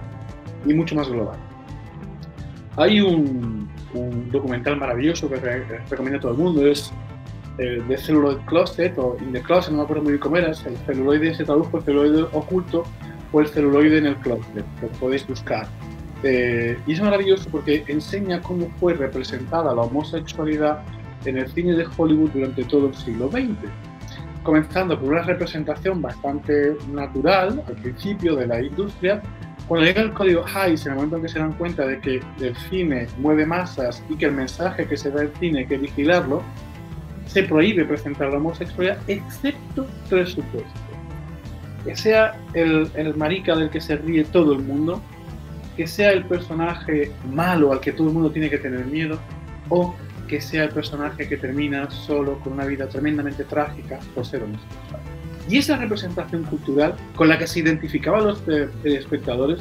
y 0.64 0.72
mucho 0.72 0.94
más 0.94 1.08
global. 1.08 1.38
Hay 2.76 3.00
un, 3.00 3.68
documental 4.30 4.78
maravilloso 4.78 5.28
que 5.28 5.36
recomiendo 5.90 6.16
a 6.16 6.20
todo 6.22 6.32
el 6.32 6.38
mundo, 6.38 6.66
es 6.66 6.90
eh, 7.58 7.82
The 7.88 7.98
Celluloid 7.98 8.38
Closet 8.46 8.96
o 8.96 9.18
In 9.20 9.32
the 9.32 9.42
Closet, 9.42 9.70
no 9.70 9.78
me 9.78 9.84
acuerdo 9.84 10.02
muy 10.02 10.12
bien 10.12 10.20
cómo 10.20 10.38
era, 10.38 10.48
el 10.48 10.76
celuloide 10.86 11.34
se 11.34 11.44
tradujo 11.44 11.76
el 11.76 11.82
celuloide 11.82 12.22
oculto 12.32 12.84
o 13.32 13.40
el 13.40 13.48
celuloide 13.48 13.98
en 13.98 14.06
el 14.06 14.16
closet, 14.16 14.64
lo 14.80 14.88
podéis 14.98 15.26
buscar. 15.26 15.66
Eh, 16.22 16.78
y 16.86 16.92
es 16.92 17.00
maravilloso 17.00 17.48
porque 17.50 17.84
enseña 17.88 18.40
cómo 18.40 18.68
fue 18.78 18.94
representada 18.94 19.74
la 19.74 19.82
homosexualidad 19.82 20.82
en 21.24 21.38
el 21.38 21.48
cine 21.48 21.74
de 21.74 21.86
Hollywood 21.96 22.30
durante 22.30 22.64
todo 22.64 22.88
el 22.88 22.94
siglo 22.94 23.30
XX. 23.30 23.70
Comenzando 24.42 24.98
por 24.98 25.12
una 25.12 25.22
representación 25.22 26.02
bastante 26.02 26.76
natural 26.92 27.62
al 27.66 27.74
principio 27.74 28.36
de 28.36 28.46
la 28.46 28.60
industria, 28.60 29.22
cuando 29.68 29.86
llega 29.86 30.02
el 30.02 30.12
código 30.12 30.44
Hays, 30.54 30.86
en 30.86 30.92
el 30.92 30.96
momento 30.96 31.16
en 31.16 31.22
que 31.22 31.28
se 31.28 31.38
dan 31.38 31.52
cuenta 31.52 31.86
de 31.86 32.00
que 32.00 32.20
el 32.40 32.56
cine 32.68 33.06
mueve 33.18 33.46
masas 33.46 34.02
y 34.08 34.16
que 34.16 34.26
el 34.26 34.32
mensaje 34.32 34.86
que 34.86 34.96
se 34.96 35.10
da 35.10 35.20
del 35.20 35.32
cine 35.38 35.60
hay 35.60 35.66
que 35.66 35.78
vigilarlo, 35.78 36.42
se 37.26 37.44
prohíbe 37.44 37.84
presentar 37.84 38.30
la 38.30 38.38
homosexualidad 38.38 38.98
excepto 39.06 39.86
tres 40.08 40.30
supuestos. 40.30 40.72
Que 41.84 41.96
sea 41.96 42.38
el, 42.54 42.90
el 42.94 43.14
marica 43.16 43.56
del 43.56 43.70
que 43.70 43.80
se 43.80 43.96
ríe 43.96 44.24
todo 44.24 44.52
el 44.52 44.62
mundo, 44.62 45.00
que 45.76 45.86
sea 45.86 46.12
el 46.12 46.24
personaje 46.24 47.12
malo 47.30 47.72
al 47.72 47.80
que 47.80 47.92
todo 47.92 48.08
el 48.08 48.14
mundo 48.14 48.30
tiene 48.30 48.50
que 48.50 48.58
tener 48.58 48.84
miedo, 48.86 49.18
o 49.68 49.94
que 50.28 50.40
sea 50.40 50.64
el 50.64 50.70
personaje 50.70 51.28
que 51.28 51.36
termina 51.36 51.90
solo 51.90 52.38
con 52.40 52.54
una 52.54 52.64
vida 52.64 52.88
tremendamente 52.88 53.44
trágica 53.44 53.98
por 54.14 54.24
ser 54.24 54.42
homosexual. 54.42 55.00
Y 55.48 55.58
esa 55.58 55.76
representación 55.76 56.44
cultural 56.44 56.94
con 57.16 57.28
la 57.28 57.38
que 57.38 57.46
se 57.46 57.60
identificaban 57.60 58.24
los 58.24 58.42
eh, 58.48 58.68
espectadores, 58.84 59.60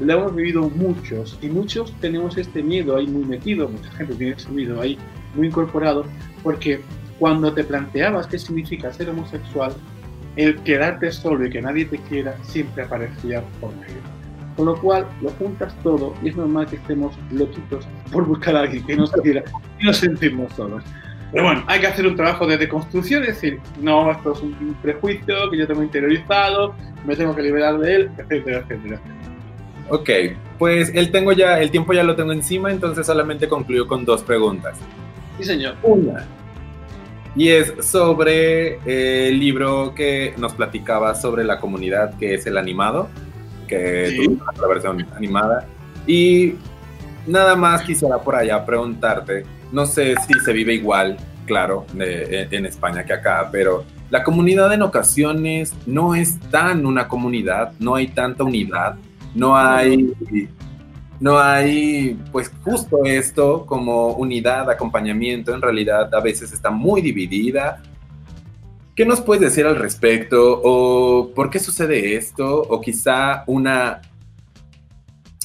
la 0.00 0.14
hemos 0.14 0.34
vivido 0.34 0.68
muchos 0.68 1.38
y 1.40 1.48
muchos 1.48 1.94
tenemos 2.00 2.36
este 2.36 2.62
miedo 2.62 2.96
ahí 2.96 3.06
muy 3.06 3.24
metido, 3.24 3.68
mucha 3.68 3.90
gente 3.92 4.14
tiene 4.14 4.34
ese 4.34 4.50
miedo 4.50 4.80
ahí 4.80 4.98
muy 5.34 5.46
incorporado, 5.46 6.04
porque 6.42 6.82
cuando 7.18 7.52
te 7.52 7.64
planteabas 7.64 8.26
qué 8.26 8.38
significa 8.38 8.92
ser 8.92 9.08
homosexual, 9.08 9.72
el 10.36 10.56
quedarte 10.62 11.10
solo 11.12 11.46
y 11.46 11.50
que 11.50 11.62
nadie 11.62 11.86
te 11.86 11.98
quiera 11.98 12.36
siempre 12.42 12.82
aparecía 12.82 13.42
por 13.60 13.74
medio. 13.76 14.15
Con 14.56 14.66
lo 14.66 14.80
cual 14.80 15.06
lo 15.20 15.30
juntas 15.30 15.74
todo 15.82 16.14
y 16.22 16.30
es 16.30 16.36
normal 16.36 16.66
que 16.66 16.76
estemos 16.76 17.14
loquitos 17.30 17.86
por 18.10 18.24
buscar 18.26 18.56
a 18.56 18.60
alguien 18.60 18.84
que 18.86 18.96
nos 18.96 19.12
quiera 19.12 19.44
y 19.78 19.84
no 19.84 19.92
sentirnos 19.92 20.52
solos. 20.54 20.82
Pero 21.32 21.44
bueno, 21.44 21.64
hay 21.66 21.80
que 21.80 21.86
hacer 21.88 22.06
un 22.06 22.16
trabajo 22.16 22.46
de 22.46 22.56
deconstrucción, 22.56 23.22
es 23.24 23.34
decir, 23.34 23.60
no, 23.80 24.10
esto 24.10 24.32
es 24.32 24.40
un 24.40 24.76
prejuicio 24.80 25.50
que 25.50 25.58
yo 25.58 25.66
tengo 25.66 25.82
interiorizado, 25.82 26.74
me 27.04 27.16
tengo 27.16 27.34
que 27.34 27.42
liberar 27.42 27.78
de 27.78 27.96
él, 27.96 28.10
etcétera, 28.16 28.58
etcétera. 28.60 29.00
Ok, 29.88 30.10
pues 30.58 30.90
el, 30.94 31.10
tengo 31.12 31.32
ya, 31.32 31.60
el 31.60 31.70
tiempo 31.70 31.92
ya 31.92 32.02
lo 32.02 32.16
tengo 32.16 32.32
encima, 32.32 32.70
entonces 32.70 33.06
solamente 33.06 33.48
concluyo 33.48 33.86
con 33.86 34.04
dos 34.04 34.22
preguntas. 34.22 34.78
Sí, 35.38 35.44
señor. 35.44 35.74
Una. 35.82 36.26
Y 37.36 37.50
es 37.50 37.74
sobre 37.80 38.78
el 38.86 39.38
libro 39.38 39.94
que 39.94 40.32
nos 40.38 40.54
platicaba 40.54 41.14
sobre 41.14 41.44
la 41.44 41.60
comunidad, 41.60 42.16
que 42.18 42.34
es 42.34 42.46
el 42.46 42.56
animado 42.56 43.08
que 43.66 44.38
la 44.60 44.68
versión 44.68 45.06
animada. 45.14 45.66
Y 46.06 46.54
nada 47.26 47.56
más 47.56 47.82
quisiera 47.82 48.18
por 48.18 48.36
allá 48.36 48.64
preguntarte, 48.64 49.44
no 49.72 49.86
sé 49.86 50.14
si 50.26 50.34
se 50.44 50.52
vive 50.52 50.74
igual, 50.74 51.16
claro, 51.44 51.86
en 51.98 52.66
España 52.66 53.04
que 53.04 53.12
acá, 53.12 53.48
pero 53.50 53.84
la 54.10 54.22
comunidad 54.22 54.72
en 54.72 54.82
ocasiones 54.82 55.74
no 55.86 56.14
es 56.14 56.38
tan 56.50 56.86
una 56.86 57.08
comunidad, 57.08 57.72
no 57.80 57.96
hay 57.96 58.08
tanta 58.08 58.44
unidad, 58.44 58.96
no 59.34 59.56
hay, 59.56 60.14
no 61.18 61.38
hay, 61.38 62.16
pues 62.30 62.52
justo 62.62 63.04
esto 63.04 63.66
como 63.66 64.08
unidad, 64.12 64.70
acompañamiento, 64.70 65.54
en 65.54 65.60
realidad 65.60 66.14
a 66.14 66.20
veces 66.20 66.52
está 66.52 66.70
muy 66.70 67.02
dividida, 67.02 67.82
¿Qué 68.96 69.04
nos 69.04 69.20
puedes 69.20 69.42
decir 69.42 69.66
al 69.66 69.76
respecto? 69.76 70.58
¿O 70.64 71.34
por 71.34 71.50
qué 71.50 71.58
sucede 71.58 72.16
esto? 72.16 72.62
¿O 72.62 72.80
quizá 72.80 73.44
una 73.46 74.00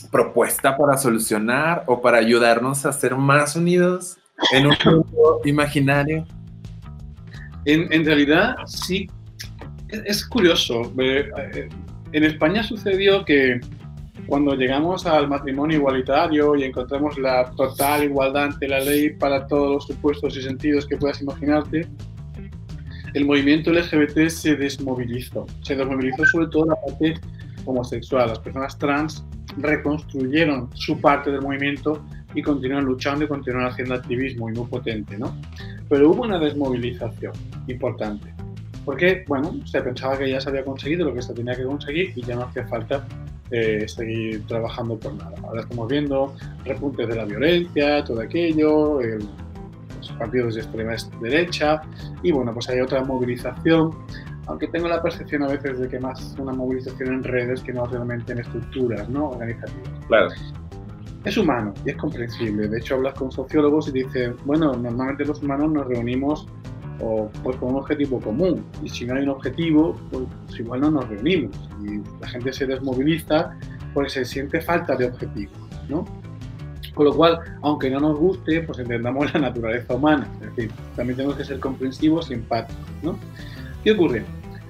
propuesta 0.09 0.77
para 0.77 0.95
solucionar 0.97 1.83
o 1.87 2.01
para 2.01 2.17
ayudarnos 2.19 2.85
a 2.85 2.93
ser 2.93 3.17
más 3.17 3.57
unidos 3.57 4.17
en 4.53 4.67
un 4.67 4.75
mundo 4.85 5.41
imaginario? 5.45 6.25
En, 7.65 8.05
realidad, 8.05 8.55
sí. 8.65 9.09
Es, 9.89 10.25
curioso. 10.25 10.93
Eh, 10.97 11.67
en 12.13 12.23
España 12.23 12.63
sucedió 12.63 13.25
que 13.25 13.59
cuando 14.27 14.55
llegamos 14.55 15.05
al 15.05 15.27
matrimonio 15.27 15.77
igualitario 15.77 16.55
y 16.55 16.63
encontramos 16.63 17.17
la 17.17 17.51
total 17.51 18.05
igualdad 18.05 18.45
ante 18.45 18.69
la 18.69 18.79
ley 18.79 19.09
para 19.09 19.45
todos 19.45 19.71
los 19.71 19.87
supuestos 19.87 20.37
y 20.37 20.41
sentidos 20.41 20.87
que 20.87 20.95
puedas 20.95 21.21
imaginarte, 21.21 21.89
el 23.13 23.25
movimiento 23.25 23.71
LGBT 23.71 24.29
se 24.29 24.55
desmovilizó. 24.55 25.45
Se 25.61 25.75
desmovilizó 25.75 26.25
sobre 26.25 26.47
todo 26.47 26.65
la 26.67 26.75
parte 26.75 27.15
homosexual. 27.65 28.29
Las 28.29 28.39
personas 28.39 28.77
trans 28.77 29.25
reconstruyeron 29.57 30.69
su 30.73 30.99
parte 30.99 31.31
del 31.31 31.41
movimiento 31.41 32.03
y 32.33 32.41
continúan 32.41 32.85
luchando 32.85 33.25
y 33.25 33.27
continúan 33.27 33.65
haciendo 33.65 33.95
activismo 33.95 34.49
y 34.49 34.53
muy 34.53 34.67
potente, 34.67 35.17
¿no? 35.17 35.35
Pero 35.89 36.11
hubo 36.11 36.23
una 36.23 36.39
desmovilización 36.39 37.33
importante. 37.67 38.33
Porque, 38.85 39.25
bueno, 39.27 39.53
se 39.65 39.81
pensaba 39.81 40.17
que 40.17 40.29
ya 40.29 40.41
se 40.41 40.49
había 40.49 40.63
conseguido 40.63 41.05
lo 41.05 41.13
que 41.13 41.21
se 41.21 41.33
tenía 41.33 41.55
que 41.55 41.63
conseguir 41.63 42.13
y 42.15 42.21
ya 42.21 42.35
no 42.35 42.43
hacía 42.43 42.65
falta 42.67 43.05
eh, 43.51 43.85
seguir 43.87 44.47
trabajando 44.47 44.97
por 44.97 45.13
nada. 45.13 45.33
Ahora 45.43 45.61
estamos 45.61 45.87
viendo 45.89 46.33
repuntes 46.63 47.07
de 47.07 47.15
la 47.15 47.25
violencia, 47.25 48.03
todo 48.03 48.21
aquello, 48.21 49.01
el 49.01 49.19
partidos 50.21 50.53
de 50.53 50.61
extrema 50.61 50.95
derecha 51.19 51.81
y 52.21 52.31
bueno, 52.31 52.53
pues 52.53 52.69
hay 52.69 52.79
otra 52.79 53.03
movilización, 53.03 53.89
aunque 54.45 54.67
tengo 54.67 54.87
la 54.87 55.01
percepción 55.01 55.41
a 55.43 55.47
veces 55.47 55.79
de 55.79 55.87
que 55.89 55.99
más 55.99 56.35
una 56.37 56.53
movilización 56.53 57.15
en 57.15 57.23
redes 57.23 57.61
que 57.61 57.73
no 57.73 57.85
realmente 57.85 58.31
en 58.33 58.39
estructuras 58.39 59.09
¿no? 59.09 59.29
organizativas. 59.29 59.89
Claro. 60.07 60.29
Es 61.25 61.37
humano 61.37 61.73
y 61.85 61.89
es 61.91 61.97
comprensible. 61.97 62.67
De 62.67 62.77
hecho, 62.77 62.95
hablas 62.95 63.15
con 63.15 63.31
sociólogos 63.31 63.87
y 63.89 63.91
dicen, 63.91 64.35
bueno, 64.45 64.73
normalmente 64.73 65.25
los 65.25 65.41
humanos 65.41 65.71
nos 65.71 65.87
reunimos 65.87 66.47
o, 66.99 67.29
pues, 67.43 67.57
con 67.57 67.69
un 67.69 67.75
objetivo 67.77 68.19
común. 68.19 68.63
Y 68.83 68.89
si 68.89 69.05
no 69.05 69.15
hay 69.15 69.23
un 69.23 69.29
objetivo, 69.29 69.95
pues, 70.11 70.59
igual 70.59 70.81
no 70.81 70.91
nos 70.91 71.07
reunimos. 71.09 71.55
Y 71.83 72.01
la 72.19 72.27
gente 72.27 72.51
se 72.53 72.65
desmoviliza 72.65 73.55
porque 73.93 74.09
se 74.09 74.25
siente 74.25 74.61
falta 74.61 74.95
de 74.95 75.05
objetivo. 75.05 75.51
¿no? 75.89 76.05
Con 76.93 77.05
lo 77.05 77.15
cual, 77.15 77.39
aunque 77.61 77.89
no 77.89 77.99
nos 77.99 78.17
guste, 78.17 78.61
pues 78.61 78.79
entendamos 78.79 79.33
la 79.33 79.39
naturaleza 79.39 79.95
humana. 79.95 80.27
Es 80.41 80.55
decir, 80.55 80.71
también 80.95 81.17
tenemos 81.17 81.37
que 81.37 81.45
ser 81.45 81.59
comprensivos 81.59 82.29
y 82.29 82.33
empáticos. 82.33 82.85
¿no? 83.01 83.17
¿Qué 83.83 83.91
ocurre? 83.91 84.23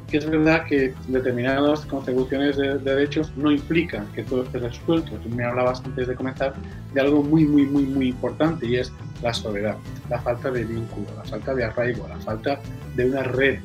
Que 0.07 0.17
es 0.17 0.29
verdad 0.29 0.65
que 0.65 0.93
determinadas 1.07 1.85
consecuciones 1.85 2.57
de, 2.57 2.77
derechos 2.79 3.31
no 3.35 3.51
implican 3.51 4.05
que 4.13 4.23
todo 4.23 4.43
esté 4.43 4.59
resuelto. 4.59 5.11
Tú 5.17 5.29
me 5.29 5.43
hablabas 5.43 5.81
antes 5.83 6.07
de 6.07 6.15
comenzar 6.15 6.53
de 6.93 7.01
algo 7.01 7.23
muy, 7.23 7.45
muy, 7.45 7.65
muy, 7.65 7.83
muy 7.83 8.09
importante 8.09 8.65
y 8.65 8.75
es 8.75 8.91
la 9.21 9.33
soledad, 9.33 9.77
la 10.09 10.19
falta 10.19 10.51
de 10.51 10.63
vínculo, 10.63 11.07
la 11.15 11.23
falta 11.23 11.53
de 11.55 11.63
arraigo, 11.63 12.07
la 12.07 12.17
falta 12.17 12.59
de 12.95 13.05
una 13.09 13.23
red, 13.23 13.59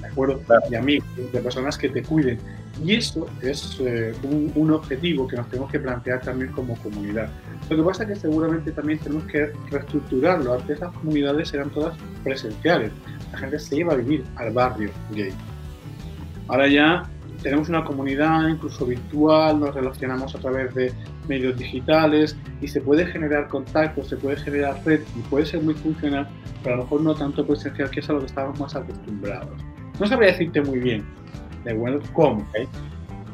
¿de 0.00 0.06
acuerdo? 0.06 0.40
De 0.68 0.76
amigos, 0.76 1.06
de 1.32 1.40
personas 1.40 1.78
que 1.78 1.88
te 1.88 2.02
cuiden. 2.02 2.38
Y 2.84 2.94
eso 2.94 3.26
es 3.42 3.78
eh, 3.80 4.12
un, 4.22 4.50
un, 4.54 4.70
objetivo 4.72 5.28
que 5.28 5.36
nos 5.36 5.48
tenemos 5.48 5.70
que 5.70 5.78
plantear 5.78 6.20
también 6.22 6.50
como 6.52 6.74
comunidad. 6.76 7.28
Lo 7.70 7.76
que 7.76 7.82
pasa 7.82 8.02
es 8.02 8.10
que 8.10 8.16
seguramente 8.16 8.72
también 8.72 8.98
tenemos 8.98 9.24
que 9.24 9.52
reestructurarlo. 9.70 10.54
Antes 10.54 10.80
las 10.80 10.92
comunidades 10.92 11.54
eran 11.54 11.70
todas 11.70 11.96
presenciales. 12.22 12.92
La 13.32 13.38
gente 13.38 13.58
se 13.58 13.76
iba 13.76 13.92
a 13.92 13.96
vivir 13.96 14.24
al 14.36 14.52
barrio 14.52 14.90
gay. 15.12 15.32
Ahora 16.48 16.68
ya 16.68 17.04
tenemos 17.42 17.68
una 17.68 17.84
comunidad 17.84 18.48
incluso 18.48 18.86
virtual, 18.86 19.58
nos 19.58 19.74
relacionamos 19.74 20.34
a 20.34 20.38
través 20.38 20.74
de 20.74 20.92
medios 21.28 21.58
digitales 21.58 22.36
y 22.60 22.68
se 22.68 22.80
puede 22.80 23.06
generar 23.06 23.48
contacto, 23.48 24.04
se 24.04 24.16
puede 24.16 24.36
generar 24.36 24.80
red 24.84 25.00
y 25.16 25.20
puede 25.22 25.46
ser 25.46 25.62
muy 25.62 25.74
funcional, 25.74 26.28
pero 26.62 26.74
a 26.74 26.78
lo 26.78 26.84
mejor 26.84 27.00
no 27.00 27.14
tanto 27.14 27.46
presencial, 27.46 27.90
que 27.90 28.00
es 28.00 28.10
a 28.10 28.12
lo 28.12 28.20
que 28.20 28.26
estábamos 28.26 28.60
más 28.60 28.76
acostumbrados. 28.76 29.50
No 29.98 30.06
sabría 30.06 30.32
decirte 30.32 30.60
muy 30.62 30.78
bien 30.78 31.04
de 31.64 31.74
bueno, 31.74 31.98
¿cómo? 32.12 32.46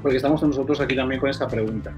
Porque 0.02 0.16
estamos 0.16 0.42
nosotros 0.42 0.80
aquí 0.80 0.94
también 0.94 1.20
con 1.20 1.30
esta 1.30 1.48
pregunta. 1.48 1.92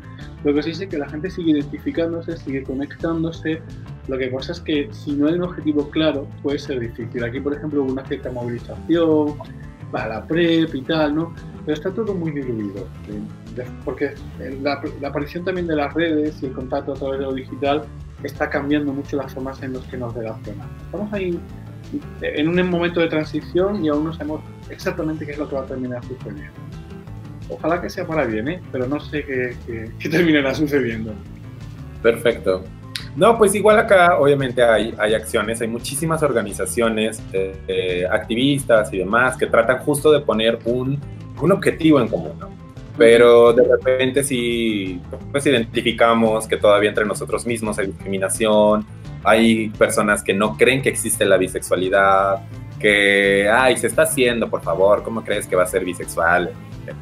Lo 0.45 0.55
que 0.55 0.63
sí 0.63 0.71
es 0.71 0.81
que 0.81 0.99
la 0.99 1.09
gente 1.09 1.31
sigue 1.31 1.53
identificándose, 1.53 2.37
sigue 2.37 2.63
conectándose. 2.63 3.61
Lo 4.09 4.17
que 4.17 4.29
pasa 4.29 4.53
es 4.53 4.61
que 4.61 4.89
si 4.93 5.13
no 5.13 5.29
hay 5.29 5.35
un 5.35 5.43
objetivo 5.43 5.89
claro, 5.91 6.27
puede 6.43 6.59
ser 6.59 6.81
difícil. 6.81 7.23
Aquí, 7.25 7.41
por 7.41 7.55
ejemplo, 7.55 7.83
hubo 7.83 7.93
una 7.93 8.05
cierta 8.07 8.31
movilización 8.31 9.35
para 9.91 10.09
la 10.09 10.27
PrEP 10.27 10.75
y 10.75 10.83
tal, 10.83 11.15
¿no? 11.15 11.35
Pero 11.67 11.77
está 11.77 11.91
todo 11.91 12.15
muy 12.15 12.33
diluido. 12.33 12.87
Porque 13.85 14.15
la, 14.63 14.83
la 15.01 15.09
aparición 15.09 15.45
también 15.45 15.67
de 15.67 15.77
las 15.77 15.93
redes 15.93 16.43
y 16.43 16.47
el 16.47 16.53
contacto 16.53 16.93
a 16.93 16.95
través 16.95 17.19
de 17.19 17.27
lo 17.27 17.35
digital 17.35 17.85
está 18.23 18.49
cambiando 18.49 18.93
mucho 18.93 19.17
las 19.17 19.35
formas 19.35 19.63
en 19.63 19.75
las 19.75 19.83
que 19.85 19.97
nos 19.97 20.15
relacionamos. 20.15 20.73
Estamos 20.85 21.13
ahí 21.13 21.39
en 22.23 22.49
un 22.49 22.71
momento 22.71 23.01
de 23.01 23.09
transición 23.09 23.85
y 23.85 23.89
aún 23.89 24.05
no 24.05 24.13
sabemos 24.13 24.43
exactamente 24.69 25.27
qué 25.27 25.33
es 25.33 25.39
lo 25.39 25.49
que 25.49 25.57
va 25.57 25.63
a 25.63 25.67
terminar 25.67 26.05
sucediendo. 26.05 26.53
Ojalá 27.51 27.81
que 27.81 27.91
sea 27.91 28.07
para 28.07 28.25
bien, 28.25 28.49
¿eh? 28.49 28.61
pero 28.71 28.87
no 28.87 29.01
sé 29.01 29.25
qué, 29.25 29.57
qué, 29.99 30.09
terminará 30.09 30.55
sucediendo. 30.55 31.13
Perfecto. 32.03 32.65
No, 33.17 33.37
pues 33.37 33.55
igual 33.55 33.79
acá 33.79 34.19
obviamente 34.19 34.63
hay, 34.63 34.95
hay 34.97 35.15
acciones, 35.15 35.61
hay 35.61 35.69
muchísimas 35.69 36.23
organizaciones, 36.23 37.21
eh, 37.33 37.57
eh, 37.67 38.07
activistas 38.11 38.93
y 38.93 38.99
demás 38.99 39.37
que 39.37 39.47
tratan 39.47 39.79
justo 39.79 40.13
de 40.13 40.21
poner 40.21 40.59
un, 40.65 40.99
un 41.41 41.53
objetivo 41.53 42.01
en 42.01 42.09
común. 42.09 42.39
Pero 42.97 43.53
de 43.53 43.65
repente 43.65 44.23
si 44.23 45.01
pues 45.33 45.45
identificamos 45.47 46.47
que 46.47 46.57
todavía 46.57 46.91
entre 46.91 47.05
nosotros 47.05 47.47
mismos 47.47 47.79
hay 47.79 47.89
discriminación, 47.89 48.87
hay 49.25 49.71
personas 49.71 50.23
que 50.23 50.33
no 50.33 50.57
creen 50.57 50.83
que 50.83 50.89
existe 50.89 51.25
la 51.25 51.37
bisexualidad, 51.37 52.41
que, 52.79 53.49
ay, 53.49 53.77
se 53.77 53.87
está 53.87 54.03
haciendo, 54.03 54.49
por 54.49 54.63
favor, 54.63 55.03
¿cómo 55.03 55.23
crees 55.23 55.47
que 55.47 55.55
va 55.55 55.65
a 55.65 55.67
ser 55.67 55.85
bisexual? 55.85 56.51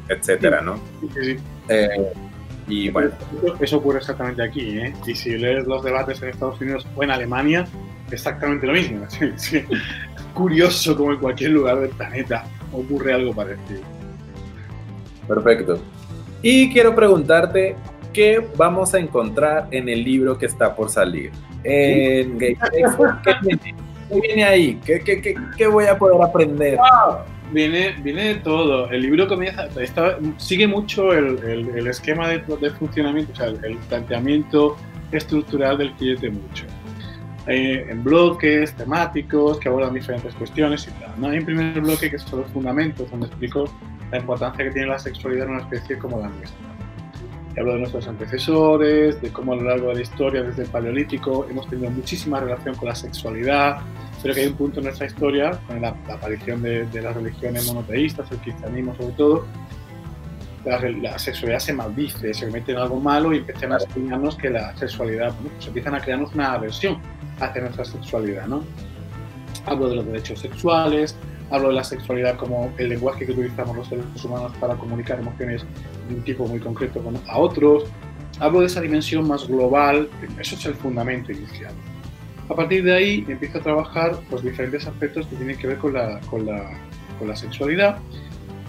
Etcétera, 0.07 0.61
¿no? 0.61 0.79
Sí, 1.13 1.23
sí. 1.23 1.37
Eh, 1.69 2.13
y 2.67 2.89
bueno. 2.89 3.11
Eso 3.59 3.77
ocurre 3.77 3.97
exactamente 3.97 4.43
aquí, 4.43 4.77
¿eh? 4.77 4.93
Y 5.05 5.15
si 5.15 5.37
lees 5.37 5.65
los 5.65 5.83
debates 5.83 6.21
en 6.21 6.29
Estados 6.29 6.61
Unidos 6.61 6.87
o 6.95 7.03
en 7.03 7.11
Alemania, 7.11 7.65
exactamente 8.11 8.67
lo 8.67 8.73
mismo. 8.73 9.05
Es 9.21 10.33
curioso 10.33 10.95
como 10.95 11.11
en 11.11 11.19
cualquier 11.19 11.51
lugar 11.51 11.79
del 11.79 11.89
planeta 11.89 12.45
ocurre 12.71 13.13
algo 13.13 13.33
parecido. 13.33 13.81
Perfecto. 15.27 15.79
Y 16.41 16.71
quiero 16.71 16.95
preguntarte, 16.95 17.75
¿qué 18.13 18.45
vamos 18.55 18.93
a 18.93 18.99
encontrar 18.99 19.67
en 19.71 19.89
el 19.89 20.03
libro 20.03 20.37
que 20.37 20.45
está 20.45 20.75
por 20.75 20.89
salir? 20.89 21.31
En 21.63 22.37
¿Qué, 22.37 22.55
viene, 24.09 24.43
ahí? 24.43 24.79
¿Qué, 24.85 25.01
qué, 25.01 25.35
qué, 25.57 25.67
voy 25.67 25.85
a 25.85 25.97
poder 25.97 26.21
aprender? 26.21 26.79
Viene, 27.51 27.95
viene 28.03 28.25
de 28.25 28.35
todo. 28.35 28.89
El 28.91 29.01
libro 29.01 29.27
comienza, 29.27 29.67
sigue 30.37 30.67
mucho 30.67 31.13
el, 31.13 31.39
el, 31.43 31.87
esquema 31.87 32.27
de, 32.27 32.39
de, 32.39 32.69
funcionamiento, 32.71 33.31
o 33.33 33.35
sea, 33.35 33.47
el, 33.47 33.77
planteamiento 33.89 34.77
estructural 35.11 35.77
del 35.77 35.91
cliente 35.93 36.29
mucho. 36.29 36.65
Eh, 37.47 37.87
en 37.89 38.03
bloques 38.03 38.75
temáticos 38.75 39.59
que 39.59 39.69
abordan 39.69 39.95
diferentes 39.95 40.35
cuestiones 40.35 40.87
y 40.87 40.91
tal. 40.99 41.13
¿no? 41.17 41.29
Hay 41.29 41.39
un 41.39 41.45
primer 41.45 41.81
bloque 41.81 42.11
que 42.11 42.19
son 42.19 42.41
los 42.41 42.51
fundamentos, 42.51 43.09
donde 43.09 43.25
explico 43.25 43.65
la 44.11 44.19
importancia 44.19 44.65
que 44.65 44.71
tiene 44.71 44.87
la 44.89 44.99
sexualidad 44.99 45.45
en 45.45 45.51
una 45.53 45.61
especie 45.61 45.97
como 45.97 46.19
la 46.19 46.27
nuestra. 46.27 46.59
Hablo 47.57 47.73
de 47.73 47.79
nuestros 47.79 48.07
antecesores, 48.07 49.19
de 49.21 49.31
cómo 49.31 49.53
a 49.53 49.55
lo 49.55 49.63
largo 49.63 49.87
de 49.89 49.95
la 49.95 50.01
historia, 50.01 50.43
desde 50.43 50.63
el 50.63 50.69
Paleolítico, 50.69 51.47
hemos 51.49 51.67
tenido 51.67 51.89
muchísima 51.89 52.39
relación 52.39 52.75
con 52.75 52.87
la 52.87 52.95
sexualidad, 52.95 53.79
pero 54.21 54.33
que 54.33 54.41
hay 54.41 54.47
un 54.47 54.55
punto 54.55 54.79
en 54.79 54.85
nuestra 54.85 55.07
historia, 55.07 55.51
con 55.67 55.81
la, 55.81 55.89
aparición 56.09 56.61
de, 56.61 56.87
las 57.01 57.15
religiones 57.15 57.67
monoteístas, 57.67 58.29
el 58.31 58.37
cristianismo 58.39 58.95
sobre 58.95 59.13
todo, 59.13 59.45
la, 60.65 61.17
sexualidad 61.17 61.59
se 61.59 61.73
maldice, 61.73 62.33
se 62.33 62.47
mete 62.47 62.73
en 62.73 62.79
algo 62.79 62.99
malo 62.99 63.33
y 63.33 63.37
empiezan 63.37 63.71
a 63.71 63.77
enseñarnos 63.77 64.35
que 64.35 64.49
la 64.49 64.75
sexualidad, 64.77 65.33
pues 65.35 65.67
empiezan 65.67 65.95
a 65.95 66.01
crearnos 66.01 66.33
una 66.33 66.53
aversión 66.53 66.99
hacia 67.39 67.61
nuestra 67.61 67.85
sexualidad, 67.85 68.47
¿no? 68.47 68.63
Hablo 69.65 69.89
de 69.89 69.95
los 69.97 70.05
derechos 70.05 70.39
sexuales, 70.39 71.15
hablo 71.49 71.69
de 71.69 71.75
la 71.75 71.83
sexualidad 71.83 72.35
como 72.35 72.71
el 72.77 72.89
lenguaje 72.89 73.25
que 73.25 73.31
utilizamos 73.31 73.75
los 73.75 73.87
seres 73.87 74.05
humanos 74.23 74.51
para 74.59 74.75
comunicar 74.75 75.19
emociones 75.19 75.63
de 76.09 76.15
un 76.15 76.23
tipo 76.23 76.45
muy 76.45 76.59
concreto 76.59 77.01
a 77.27 77.37
otros, 77.37 77.85
hablo 78.39 78.59
de 78.61 78.65
esa 78.65 78.81
dimensión 78.81 79.27
más 79.27 79.47
global, 79.47 80.09
eso 80.39 80.55
es 80.55 80.65
el 80.65 80.75
fundamento 80.75 81.31
inicial. 81.31 81.73
A 82.49 82.55
partir 82.55 82.83
de 82.83 82.95
ahí 82.95 83.25
empiezo 83.27 83.59
a 83.59 83.61
trabajar 83.61 84.17
pues, 84.29 84.41
diferentes 84.41 84.87
aspectos 84.87 85.27
que 85.27 85.35
tienen 85.35 85.57
que 85.57 85.67
ver 85.67 85.77
con 85.77 85.93
la, 85.93 86.19
con 86.21 86.45
la, 86.45 86.71
con 87.19 87.27
la 87.27 87.35
sexualidad, 87.35 87.99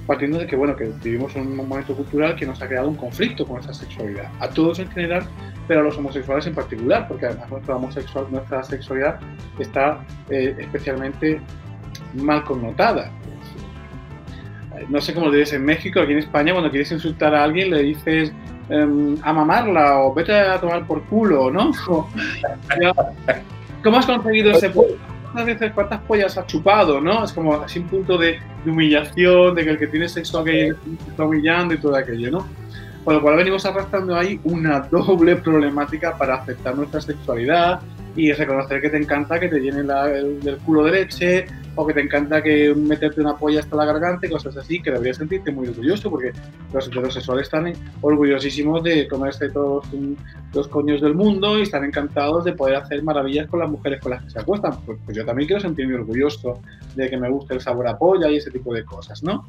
partiendo 0.07 0.39
de 0.39 0.47
que, 0.47 0.55
bueno, 0.55 0.77
que 0.77 0.93
vivimos 1.03 1.35
un 1.35 1.57
momento 1.57 1.95
cultural 1.95 2.37
que 2.37 2.45
nos 2.45 2.61
ha 2.61 2.69
creado 2.69 2.89
un 2.89 2.97
conflicto 2.97 3.47
con 3.47 3.59
esa 3.59 3.73
sexualidad, 3.73 4.31
a 4.39 4.51
todos 4.51 4.81
en 4.81 4.91
general, 4.91 5.27
pero 5.67 5.81
a 5.81 5.83
los 5.85 5.97
homosexuales 5.97 6.47
en 6.47 6.55
particular, 6.55 7.09
porque 7.09 7.27
además 7.27 7.51
nuestra, 7.51 7.77
homosexual, 7.77 8.27
nuestra 8.31 8.63
sexualidad 8.63 9.19
está 9.59 10.05
eh, 10.29 10.55
especialmente 10.59 11.41
mal 12.15 12.45
connotada. 12.45 13.11
No 14.89 15.01
sé 15.01 15.15
cómo 15.15 15.27
lo 15.27 15.33
dices 15.33 15.55
en 15.55 15.65
México, 15.65 16.01
aquí 16.01 16.13
en 16.13 16.19
España, 16.19 16.53
cuando 16.53 16.71
quieres 16.71 16.93
insultar 16.93 17.35
a 17.35 17.45
alguien 17.45 17.71
le 17.71 17.83
dices 17.83 18.33
em, 18.69 19.17
a 19.23 19.33
mamarla 19.33 20.01
o 20.01 20.13
vete 20.13 20.39
a 20.39 20.61
tomar 20.61 20.87
por 20.87 21.03
culo, 21.05 21.51
¿no? 21.51 21.71
¿Cómo 23.83 23.97
has 23.99 24.07
conseguido 24.07 24.51
ese 24.53 24.71
puesto? 24.71 24.97
¿Cuántas 25.23 25.47
veces, 25.47 25.73
cuántas 25.75 26.01
pollas 26.03 26.37
has 26.37 26.47
chupado, 26.47 27.01
no? 27.01 27.25
Es 27.25 27.33
como 27.33 27.55
así 27.55 27.79
un 27.79 27.87
punto 27.87 28.19
de, 28.19 28.41
humillación, 28.67 29.55
de 29.55 29.65
que 29.65 29.71
el 29.71 29.79
que 29.79 29.87
tiene 29.87 30.09
sexo 30.09 30.41
aquello 30.41 30.77
está 31.09 31.25
humillando 31.25 31.75
y 31.75 31.79
todo 31.79 31.95
aquello, 31.95 32.31
¿no? 32.31 32.47
Con 33.05 33.15
lo 33.15 33.23
cual 33.23 33.37
venimos 33.37 33.65
arrastrando 33.65 34.17
ahí 34.17 34.41
una 34.45 34.81
doble 34.91 35.37
problemática 35.37 36.17
para 36.17 36.37
aceptar 36.37 36.77
nuestra 36.77 37.01
sexualidad 37.01 37.81
y 38.17 38.33
reconocer 38.33 38.81
que 38.81 38.91
te 38.91 38.97
encanta 38.97 39.39
que 39.39 39.49
te 39.49 39.61
llenen 39.61 39.89
el, 39.91 40.47
el, 40.47 40.57
culo 40.59 40.85
de 40.85 40.93
leche, 40.93 41.47
o 41.77 41.87
que 41.87 41.95
te 41.95 42.01
encanta 42.01 42.43
que 42.43 42.75
meterte 42.75 43.21
una 43.21 43.37
polla 43.37 43.61
hasta 43.61 43.77
la 43.77 43.85
garganta 43.85 44.27
y 44.27 44.31
cosas 44.31 44.57
así, 44.57 44.83
que 44.83 44.91
deberías 44.91 45.17
sentirte 45.17 45.51
muy 45.51 45.69
orgulloso 45.69 46.11
porque 46.11 46.33
los 46.73 46.87
heterosexuales 46.87 47.45
están 47.45 47.73
orgullosísimos 48.01 48.83
de 48.83 49.07
comerse 49.09 49.49
todos 49.51 49.87
los 50.53 50.69
coños 50.69 51.01
del 51.01 51.15
mundo 51.15 51.59
y 51.59 51.63
están 51.63 51.85
encantados 51.85 52.45
de 52.45 52.53
poder 52.53 52.77
hacer 52.77 53.03
maravillas 53.03 53.47
con 53.49 53.61
las 53.61 53.71
mujeres 53.71 54.01
con 54.01 54.11
las 54.11 54.25
que 54.25 54.31
se 54.31 54.41
acuestan. 54.41 54.81
Pues, 54.85 54.99
pues 55.05 55.17
yo 55.17 55.25
también 55.25 55.47
quiero 55.47 55.61
sentirme 55.61 55.95
orgulloso 55.95 56.61
de 56.97 57.09
que 57.09 57.17
me 57.17 57.31
guste 57.31 57.55
el 57.55 57.61
sabor 57.61 57.87
a 57.89 57.97
polla 57.97 58.29
y 58.29 58.37
ese 58.37 58.51
tipo 58.51 58.75
de 58.75 58.85
cosas, 58.85 59.23
¿no? 59.23 59.47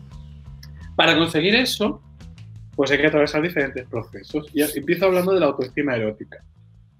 Para 0.95 1.17
conseguir 1.17 1.55
eso, 1.55 2.01
pues 2.75 2.91
hay 2.91 2.99
que 2.99 3.07
atravesar 3.07 3.41
diferentes 3.41 3.87
procesos. 3.87 4.47
Y 4.53 4.61
empiezo 4.61 5.05
hablando 5.05 5.33
de 5.33 5.39
la 5.39 5.47
autoestima 5.47 5.95
erótica, 5.95 6.43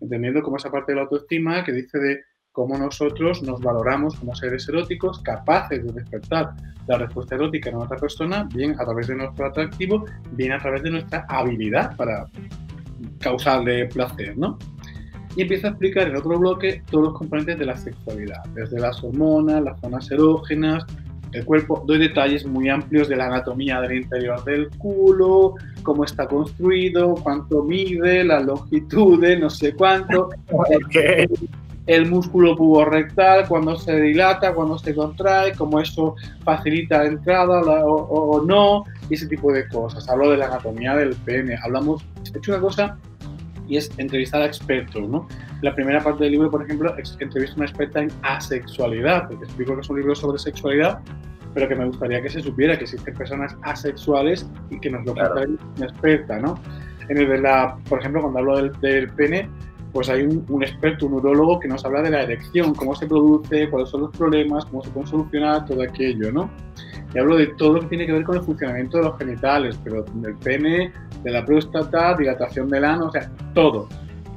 entendiendo 0.01 0.41
como 0.41 0.57
esa 0.57 0.71
parte 0.71 0.91
de 0.91 0.97
la 0.97 1.03
autoestima 1.03 1.63
que 1.63 1.71
dice 1.71 1.99
de 1.99 2.21
cómo 2.51 2.77
nosotros 2.77 3.41
nos 3.43 3.61
valoramos 3.61 4.15
como 4.15 4.35
seres 4.35 4.67
eróticos 4.67 5.19
capaces 5.19 5.85
de 5.85 5.93
despertar 5.93 6.53
la 6.87 6.97
respuesta 6.97 7.35
erótica 7.35 7.69
en 7.69 7.77
otra 7.77 7.97
persona, 7.97 8.47
bien 8.53 8.75
a 8.79 8.83
través 8.83 9.07
de 9.07 9.15
nuestro 9.15 9.45
atractivo, 9.45 10.05
bien 10.33 10.51
a 10.51 10.59
través 10.59 10.83
de 10.83 10.91
nuestra 10.91 11.25
habilidad 11.29 11.95
para 11.95 12.25
causarle 13.19 13.85
placer, 13.87 14.37
¿no? 14.37 14.57
Y 15.35 15.43
empieza 15.43 15.67
a 15.67 15.69
explicar 15.71 16.09
en 16.09 16.17
otro 16.17 16.37
bloque 16.37 16.83
todos 16.91 17.05
los 17.05 17.17
componentes 17.17 17.57
de 17.57 17.65
la 17.65 17.77
sexualidad, 17.77 18.43
desde 18.53 18.79
las 18.79 19.01
hormonas, 19.01 19.61
las 19.61 19.79
zonas 19.79 20.11
erógenas, 20.11 20.85
el 21.31 21.45
cuerpo, 21.45 21.83
doy 21.85 21.97
detalles 21.99 22.45
muy 22.45 22.69
amplios 22.69 23.07
de 23.07 23.15
la 23.15 23.27
anatomía 23.27 23.79
del 23.81 23.97
interior 23.97 24.43
del 24.43 24.69
culo, 24.77 25.55
cómo 25.83 26.03
está 26.03 26.27
construido, 26.27 27.15
cuánto 27.15 27.63
mide, 27.63 28.23
la 28.23 28.39
longitud, 28.39 29.23
no 29.39 29.49
sé 29.49 29.73
cuánto, 29.73 30.29
el 31.87 32.09
músculo 32.09 32.55
puborectal, 32.55 33.47
cuando 33.47 33.75
se 33.75 33.99
dilata, 33.99 34.53
cuando 34.53 34.77
se 34.77 34.93
contrae, 34.93 35.53
cómo 35.55 35.79
eso 35.79 36.15
facilita 36.43 36.99
la 36.99 37.05
entrada 37.05 37.61
o, 37.85 38.43
no, 38.45 38.83
y 39.09 39.15
ese 39.15 39.27
tipo 39.27 39.51
de 39.51 39.67
cosas. 39.67 40.07
Hablo 40.09 40.29
de 40.31 40.37
la 40.37 40.47
anatomía 40.47 40.95
del 40.95 41.15
pene, 41.15 41.57
hablamos, 41.63 42.05
he 42.33 42.37
hecho 42.37 42.51
una 42.51 42.61
cosa 42.61 42.97
y 43.71 43.77
es 43.77 43.89
entrevistar 43.97 44.41
a 44.41 44.45
expertos, 44.47 45.07
¿no? 45.07 45.29
La 45.61 45.73
primera 45.73 46.03
parte 46.03 46.25
del 46.25 46.33
libro, 46.33 46.51
por 46.51 46.61
ejemplo, 46.61 46.93
entrevista 47.19 47.55
a 47.55 47.57
una 47.57 47.65
experta 47.65 48.01
en 48.01 48.11
asexualidad, 48.21 49.29
porque 49.29 49.45
explico 49.45 49.75
que 49.75 49.79
es 49.79 49.89
un 49.89 49.97
libro 49.97 50.13
sobre 50.13 50.39
sexualidad, 50.39 50.99
pero 51.53 51.69
que 51.69 51.75
me 51.75 51.85
gustaría 51.85 52.21
que 52.21 52.29
se 52.29 52.41
supiera 52.41 52.77
que 52.77 52.83
existen 52.83 53.13
personas 53.13 53.55
asexuales 53.61 54.45
y 54.69 54.79
que 54.81 54.89
nos 54.89 55.05
lo 55.05 55.13
claro. 55.13 55.43
una 55.77 55.85
experta, 55.85 56.37
¿no? 56.37 56.59
En 57.07 57.17
el 57.17 57.29
de 57.29 57.39
la, 57.39 57.77
por 57.87 57.99
ejemplo, 57.99 58.21
cuando 58.21 58.39
hablo 58.39 58.57
del, 58.57 58.71
del 58.81 59.09
pene, 59.11 59.49
pues 59.93 60.09
hay 60.09 60.23
un, 60.23 60.63
experto, 60.63 61.05
un 61.05 61.13
urólogo 61.13 61.61
que 61.61 61.69
nos 61.69 61.85
habla 61.85 62.01
de 62.01 62.09
la 62.09 62.23
erección, 62.23 62.75
cómo 62.75 62.93
se 62.93 63.07
produce, 63.07 63.69
cuáles 63.69 63.89
son 63.89 64.01
los 64.01 64.11
problemas, 64.11 64.65
cómo 64.65 64.83
se 64.83 64.89
pueden 64.89 65.07
solucionar, 65.07 65.65
todo 65.65 65.81
aquello, 65.81 66.29
¿no? 66.33 66.49
Y 67.13 67.19
hablo 67.19 67.35
de 67.37 67.47
todo 67.47 67.73
lo 67.73 67.79
que 67.81 67.87
tiene 67.87 68.05
que 68.05 68.13
ver 68.13 68.23
con 68.23 68.37
el 68.37 68.43
funcionamiento 68.43 68.97
de 68.97 69.03
los 69.03 69.17
genitales, 69.17 69.79
pero 69.83 70.03
del 70.13 70.35
pene, 70.35 70.93
de 71.23 71.31
la 71.31 71.45
próstata, 71.45 72.15
dilatación 72.15 72.69
del 72.69 72.85
ano, 72.85 73.07
o 73.07 73.11
sea, 73.11 73.29
todo. 73.53 73.87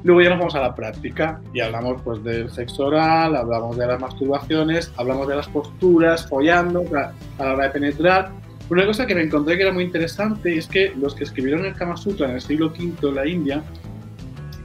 Luego 0.04 0.20
ya 0.20 0.30
nos 0.30 0.38
vamos 0.38 0.54
a 0.54 0.60
la 0.60 0.74
práctica 0.74 1.40
y 1.54 1.60
hablamos 1.60 2.02
pues 2.02 2.22
del 2.22 2.50
sexo 2.50 2.86
oral, 2.86 3.34
hablamos 3.36 3.76
de 3.78 3.86
las 3.86 3.98
masturbaciones, 3.98 4.92
hablamos 4.98 5.26
de 5.28 5.36
las 5.36 5.48
posturas, 5.48 6.28
follando 6.28 6.84
a 6.92 7.42
la 7.42 7.54
hora 7.54 7.64
de 7.64 7.70
penetrar 7.70 8.30
Una 8.68 8.84
cosa 8.84 9.06
que 9.06 9.14
me 9.14 9.22
encontré 9.22 9.56
que 9.56 9.62
era 9.62 9.72
muy 9.72 9.84
interesante 9.84 10.58
es 10.58 10.66
que 10.66 10.92
los 10.94 11.14
que 11.14 11.24
escribieron 11.24 11.64
el 11.64 11.74
Kama 11.74 11.96
Sutra 11.96 12.28
en 12.28 12.34
el 12.34 12.40
siglo 12.42 12.66
V 12.66 13.08
en 13.08 13.14
la 13.14 13.26
India 13.26 13.62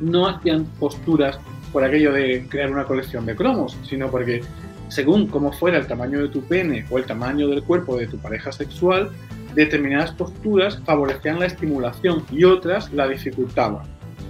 no 0.02 0.28
hacían 0.28 0.65
posturas 0.78 1.39
por 1.72 1.86
aquello 1.86 2.12
de 2.12 2.45
crear 2.50 2.72
una 2.72 2.84
colección 2.84 3.26
de 3.26 3.36
cromos, 3.36 3.78
sino 3.84 4.10
porque 4.12 4.41
según 4.89 5.28
cómo 5.28 5.52
fuera 5.52 5.78
el 5.78 5.88
tamaño 5.88 6.21
de 6.21 6.30
tu 6.30 6.43
pene 6.43 6.86
o 6.89 6.97
el 6.97 7.06
tamaño 7.06 7.47
del 7.47 7.63
cuerpo 7.63 7.97
de 7.97 8.08
tu 8.08 8.17
pareja 8.17 8.52
sexual, 8.52 9.12
determinadas 9.56 10.12
posturas 10.12 10.80
favorecían 10.86 11.39
la 11.39 11.45
estimulación 11.45 12.23
y 12.32 12.43
otras 12.43 12.91
la 12.93 13.08
dificultaban. 13.08 13.84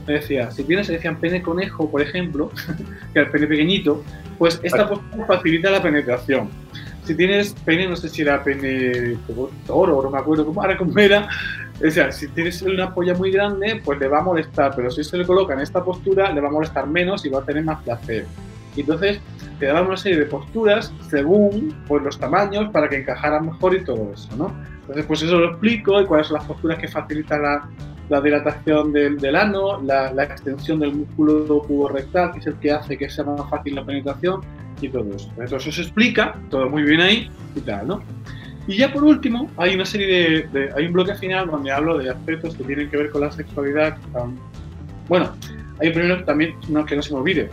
Decía, 0.06 0.50
si 0.52 0.64
tienes, 0.64 0.88
decían 0.88 1.18
pene 1.18 1.42
conejo, 1.42 1.90
por 1.90 2.02
ejemplo, 2.02 2.52
que 3.14 3.20
el 3.20 3.30
pene 3.30 3.48
pequeñito, 3.48 4.04
pues 4.38 4.60
esta 4.64 4.88
postura 4.88 5.26
facilita 5.26 5.70
la 5.70 5.82
penetración. 5.82 6.50
Si 7.04 7.16
tienes 7.16 7.54
pene, 7.66 7.88
no 7.88 7.96
sé 7.96 8.10
si 8.10 8.22
era 8.22 8.44
pene 8.44 9.18
toro, 9.66 10.02
no 10.02 10.10
me 10.10 10.18
acuerdo 10.20 10.46
cómo, 10.46 10.64
era, 10.64 10.78
cómo 10.78 10.98
era, 11.00 11.28
o 11.86 11.90
sea, 11.90 12.12
si 12.12 12.28
tienes 12.30 12.62
una 12.62 12.94
polla 12.94 13.14
muy 13.14 13.32
grande, 13.32 13.82
pues 13.84 14.00
le 14.00 14.08
va 14.08 14.20
a 14.20 14.22
molestar, 14.22 14.74
pero 14.76 14.92
si 14.92 15.04
se 15.04 15.18
le 15.18 15.26
coloca 15.26 15.54
en 15.54 15.62
esta 15.62 15.84
postura, 15.84 16.32
le 16.32 16.42
va 16.42 16.50
a 16.50 16.52
molestar 16.52 16.88
menos 16.88 17.26
y 17.26 17.30
va 17.30 17.40
a 17.40 17.46
tener 17.46 17.64
más 17.64 17.82
placer. 17.84 18.26
entonces, 18.76 19.20
te 19.60 19.66
daban 19.66 19.88
una 19.88 19.98
serie 19.98 20.20
de 20.20 20.26
posturas 20.26 20.94
según 21.10 21.76
pues, 21.88 22.04
los 22.04 22.18
tamaños 22.18 22.72
para 22.72 22.90
que 22.90 22.98
encajaran 22.98 23.46
mejor 23.46 23.76
y 23.76 23.84
todo 23.84 24.12
eso, 24.14 24.30
¿no? 24.38 24.54
Entonces, 24.82 25.06
pues 25.06 25.22
eso 25.22 25.38
lo 25.40 25.50
explico 25.50 26.02
y 26.02 26.06
cuáles 26.06 26.28
son 26.28 26.38
las 26.38 26.46
posturas 26.46 26.80
que 26.80 26.88
facilitan 26.88 27.44
la, 27.44 27.70
la 28.10 28.22
dilatación 28.22 28.92
del, 28.92 29.20
del 29.20 29.36
ano, 29.36 29.82
la, 29.84 30.12
la, 30.12 30.24
extensión 30.24 30.80
del 30.80 30.96
músculo 30.96 31.62
pubo-rectal, 31.62 32.32
que 32.32 32.40
es 32.40 32.48
el 32.48 32.56
que 32.56 32.72
hace 32.72 32.98
que 32.98 33.10
sea 33.10 33.24
más 33.24 33.48
fácil 33.50 33.76
la 33.76 33.86
penetración 33.86 34.42
y 34.82 34.90
todo 34.90 35.14
eso. 35.16 35.30
Entonces, 35.38 35.62
eso 35.62 35.72
se 35.72 35.82
explica, 35.82 36.36
todo 36.50 36.70
muy 36.70 36.84
bien 36.84 37.02
ahí 37.02 37.30
y 37.56 37.60
tal, 37.60 37.88
¿no? 37.88 38.02
Y 38.68 38.78
ya 38.78 38.92
por 38.92 39.04
último, 39.04 39.50
hay 39.58 39.76
una 39.76 39.86
serie 39.86 40.08
de, 40.08 40.60
de, 40.60 40.74
hay 40.76 40.86
un 40.86 40.94
bloque 40.94 41.16
final 41.16 41.50
donde 41.50 41.72
hablo 41.72 41.98
de 41.98 42.10
aspectos 42.10 42.56
que 42.56 42.64
tienen 42.64 42.90
que 42.90 42.98
ver 42.98 43.10
con 43.10 43.22
la 43.22 43.32
sexualidad. 43.32 43.98
bueno, 45.08 45.32
hay 45.80 45.92
primero 45.92 46.24
también, 46.24 46.56
no, 46.68 46.86
que 46.86 46.96
no 46.96 47.02
se 47.02 47.14
me 47.14 47.20
olvide, 47.20 47.50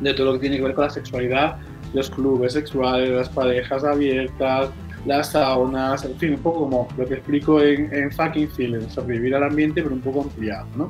de 0.00 0.14
todo 0.14 0.26
lo 0.26 0.32
que 0.34 0.40
tiene 0.40 0.56
que 0.56 0.62
ver 0.62 0.74
con 0.74 0.84
la 0.84 0.90
sexualidad, 0.90 1.56
los 1.94 2.10
clubes 2.10 2.52
sexuales, 2.52 3.10
las 3.10 3.28
parejas 3.28 3.84
abiertas, 3.84 4.70
las 5.06 5.32
saunas, 5.32 6.04
en 6.04 6.16
fin, 6.18 6.34
un 6.34 6.40
poco 6.40 6.60
como 6.60 6.88
lo 6.96 7.06
que 7.06 7.14
explico 7.14 7.62
en, 7.62 7.92
en 7.92 8.10
Fucking 8.12 8.50
Feeling, 8.50 8.88
sobrevivir 8.88 9.34
al 9.34 9.44
ambiente, 9.44 9.82
pero 9.82 9.94
un 9.94 10.00
poco 10.00 10.22
ampliado, 10.22 10.66
¿no? 10.76 10.88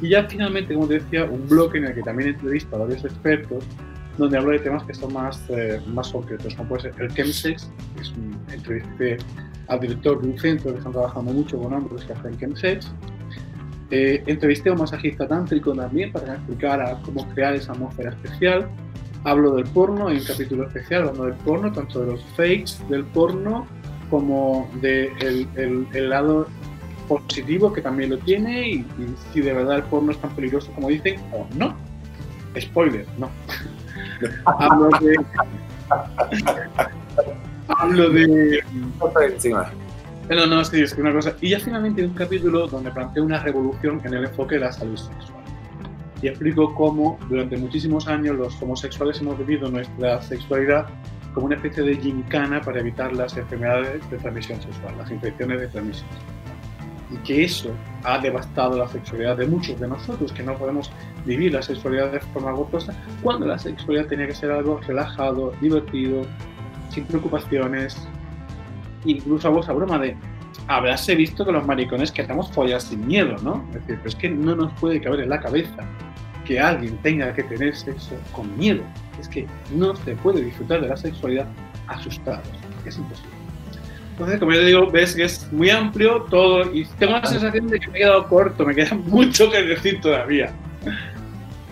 Y 0.00 0.08
ya 0.10 0.24
finalmente, 0.24 0.74
como 0.74 0.88
te 0.88 0.94
decía, 0.94 1.24
un 1.24 1.48
bloque 1.48 1.78
en 1.78 1.84
el 1.84 1.94
que 1.94 2.02
también 2.02 2.30
entrevisto 2.30 2.74
a 2.76 2.80
varios 2.80 3.04
expertos, 3.04 3.64
donde 4.18 4.36
hablo 4.36 4.50
de 4.50 4.58
temas 4.58 4.82
que 4.84 4.94
son 4.94 5.12
más, 5.12 5.42
eh, 5.50 5.80
más 5.86 6.10
concretos, 6.10 6.54
como 6.54 6.70
puede 6.70 6.82
ser 6.82 6.94
el 7.02 7.14
chemsex, 7.14 7.70
que 7.94 8.02
es 8.02 8.10
un 8.10 8.36
entrevisté 8.52 9.18
al 9.68 9.80
director 9.80 10.20
de 10.20 10.28
un 10.28 10.38
centro 10.38 10.72
que 10.72 10.78
están 10.78 10.92
trabajando 10.92 11.32
mucho 11.32 11.58
con 11.58 11.72
hombres 11.72 12.04
que 12.04 12.12
hacen 12.12 12.36
chemsex, 12.38 12.92
eh, 13.94 14.22
entrevisté 14.26 14.70
a 14.70 14.72
un 14.72 14.78
masajista 14.78 15.28
tántrico 15.28 15.74
también 15.74 16.12
para 16.12 16.24
que 16.24 16.32
explicara 16.32 16.98
cómo 17.04 17.28
crear 17.28 17.54
esa 17.54 17.72
atmósfera 17.72 18.08
especial. 18.08 18.66
Hablo 19.22 19.54
del 19.54 19.66
porno, 19.66 20.08
hay 20.08 20.16
un 20.16 20.24
capítulo 20.24 20.66
especial 20.66 21.02
hablando 21.02 21.26
del 21.26 21.34
porno, 21.34 21.70
tanto 21.70 22.00
de 22.00 22.12
los 22.12 22.24
fakes 22.34 22.82
del 22.88 23.04
porno 23.04 23.66
como 24.08 24.70
del 24.80 25.14
de 25.20 25.46
el, 25.56 25.86
el 25.92 26.08
lado 26.08 26.48
positivo 27.06 27.70
que 27.70 27.82
también 27.82 28.08
lo 28.08 28.18
tiene 28.18 28.66
y, 28.66 28.74
y, 28.76 29.14
si 29.32 29.42
de 29.42 29.52
verdad 29.52 29.76
el 29.76 29.82
porno 29.82 30.12
es 30.12 30.18
tan 30.18 30.34
peligroso 30.34 30.72
como 30.72 30.88
dicen 30.88 31.20
o 31.30 31.46
no. 31.54 31.76
Spoiler, 32.58 33.06
no. 33.18 33.30
hablo 34.46 34.88
de. 35.00 35.16
hablo 37.68 38.08
de. 38.08 38.62
encima. 39.30 39.70
No, 40.28 40.46
no, 40.46 40.64
sí, 40.64 40.80
es 40.80 40.94
que 40.94 41.00
una 41.00 41.12
cosa. 41.12 41.34
Y 41.40 41.50
ya 41.50 41.60
finalmente 41.60 42.00
hay 42.00 42.08
un 42.08 42.14
capítulo 42.14 42.66
donde 42.66 42.90
planteo 42.90 43.24
una 43.24 43.42
revolución 43.42 44.00
en 44.04 44.14
el 44.14 44.24
enfoque 44.24 44.54
de 44.54 44.62
la 44.62 44.72
salud 44.72 44.96
sexual. 44.96 45.42
Y 46.22 46.28
explico 46.28 46.72
cómo 46.74 47.18
durante 47.28 47.56
muchísimos 47.56 48.06
años 48.06 48.36
los 48.36 48.62
homosexuales 48.62 49.20
hemos 49.20 49.36
vivido 49.38 49.68
nuestra 49.68 50.22
sexualidad 50.22 50.86
como 51.34 51.46
una 51.46 51.56
especie 51.56 51.82
de 51.82 51.96
gincana 51.96 52.60
para 52.60 52.80
evitar 52.80 53.12
las 53.12 53.36
enfermedades 53.36 54.08
de 54.10 54.18
transmisión 54.18 54.60
sexual, 54.62 54.96
las 54.98 55.10
infecciones 55.10 55.60
de 55.60 55.68
transmisión 55.68 56.08
sexual. 56.08 56.32
Y 57.10 57.16
que 57.26 57.44
eso 57.44 57.70
ha 58.04 58.18
devastado 58.18 58.78
la 58.78 58.88
sexualidad 58.88 59.36
de 59.36 59.46
muchos 59.46 59.78
de 59.80 59.88
nosotros, 59.88 60.32
que 60.32 60.42
no 60.42 60.56
podemos 60.56 60.90
vivir 61.26 61.52
la 61.52 61.62
sexualidad 61.62 62.12
de 62.12 62.20
forma 62.20 62.52
gozosa, 62.52 62.94
cuando 63.22 63.46
la 63.46 63.58
sexualidad 63.58 64.06
tenía 64.06 64.28
que 64.28 64.34
ser 64.34 64.50
algo 64.50 64.80
relajado, 64.86 65.52
divertido, 65.60 66.22
sin 66.90 67.04
preocupaciones, 67.04 68.08
incluso 69.04 69.48
hago 69.48 69.60
esa 69.60 69.72
broma 69.72 69.98
de 69.98 70.16
habráse 70.68 71.14
visto 71.14 71.44
que 71.44 71.52
los 71.52 71.66
maricones 71.66 72.12
queremos 72.12 72.50
follar 72.52 72.80
sin 72.80 73.06
miedo, 73.06 73.36
¿no? 73.42 73.64
Es 73.68 73.80
decir, 73.80 73.96
pero 73.98 74.08
es 74.08 74.14
que 74.14 74.30
no 74.30 74.54
nos 74.54 74.72
puede 74.74 75.00
caber 75.00 75.20
en 75.20 75.30
la 75.30 75.40
cabeza 75.40 75.84
que 76.44 76.60
alguien 76.60 76.96
tenga 76.98 77.32
que 77.32 77.42
tener 77.44 77.74
sexo 77.74 78.16
con 78.32 78.56
miedo. 78.58 78.82
Es 79.20 79.28
que 79.28 79.46
no 79.74 79.94
se 79.96 80.14
puede 80.16 80.42
disfrutar 80.42 80.80
de 80.80 80.88
la 80.88 80.96
sexualidad 80.96 81.46
asustado. 81.86 82.42
Es 82.84 82.96
imposible. 82.96 83.30
Entonces, 84.12 84.38
como 84.40 84.52
yo 84.52 84.64
digo, 84.64 84.90
ves 84.90 85.14
que 85.14 85.24
es 85.24 85.50
muy 85.52 85.70
amplio 85.70 86.22
todo 86.30 86.72
y 86.72 86.84
tengo 86.98 87.12
la 87.12 87.26
sensación 87.26 87.68
de 87.68 87.80
que 87.80 87.88
me 87.88 87.98
he 87.98 88.00
quedado 88.00 88.26
corto, 88.28 88.64
me 88.66 88.74
queda 88.74 88.94
mucho 89.06 89.50
que 89.50 89.62
decir 89.62 90.00
todavía. 90.00 90.52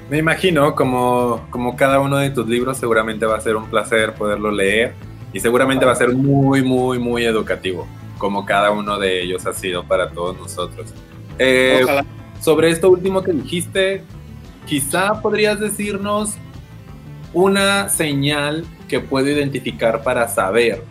Me 0.08 0.18
imagino, 0.18 0.74
como, 0.74 1.46
como 1.50 1.76
cada 1.76 2.00
uno 2.00 2.16
de 2.16 2.30
tus 2.30 2.48
libros, 2.48 2.78
seguramente 2.78 3.26
va 3.26 3.36
a 3.36 3.40
ser 3.40 3.56
un 3.56 3.66
placer 3.68 4.14
poderlo 4.14 4.50
leer 4.50 4.94
y 5.32 5.40
seguramente 5.40 5.84
va 5.84 5.92
a 5.92 5.96
ser 5.96 6.14
muy, 6.14 6.62
muy, 6.62 6.98
muy 6.98 7.24
educativo, 7.24 7.86
como 8.18 8.44
cada 8.44 8.70
uno 8.70 8.98
de 8.98 9.22
ellos 9.22 9.46
ha 9.46 9.52
sido 9.52 9.84
para 9.84 10.10
todos 10.10 10.36
nosotros. 10.38 10.92
Eh, 11.38 11.84
sobre 12.40 12.70
esto 12.70 12.90
último 12.90 13.22
que 13.22 13.32
dijiste, 13.32 14.02
quizá 14.66 15.20
podrías 15.20 15.60
decirnos 15.60 16.34
una 17.32 17.88
señal 17.88 18.64
que 18.88 19.00
puedo 19.00 19.28
identificar 19.28 20.02
para 20.02 20.28
saber 20.28 20.82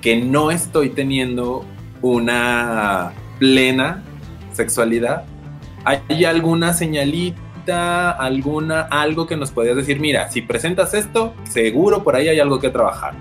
que 0.00 0.16
no 0.16 0.50
estoy 0.50 0.90
teniendo 0.90 1.64
una 2.00 3.12
plena 3.38 4.02
sexualidad. 4.52 5.24
¿Hay 5.84 6.24
alguna 6.24 6.72
señalita, 6.72 8.10
alguna, 8.10 8.82
algo 8.82 9.26
que 9.26 9.36
nos 9.36 9.50
podrías 9.50 9.76
decir, 9.76 10.00
mira, 10.00 10.30
si 10.30 10.42
presentas 10.42 10.94
esto, 10.94 11.34
seguro 11.44 12.02
por 12.02 12.16
ahí 12.16 12.28
hay 12.28 12.40
algo 12.40 12.58
que 12.58 12.70
trabajar? 12.70 13.14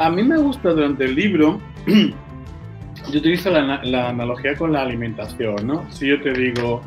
A 0.00 0.08
mí 0.08 0.22
me 0.22 0.38
gusta 0.38 0.70
durante 0.70 1.04
el 1.04 1.14
libro, 1.14 1.60
yo 1.86 3.18
utilizo 3.18 3.50
la, 3.50 3.84
la, 3.84 4.08
analogía 4.08 4.56
con 4.56 4.72
la 4.72 4.80
alimentación, 4.80 5.66
¿no? 5.66 5.92
Si 5.92 6.08
yo 6.08 6.18
te 6.22 6.32
digo, 6.32 6.80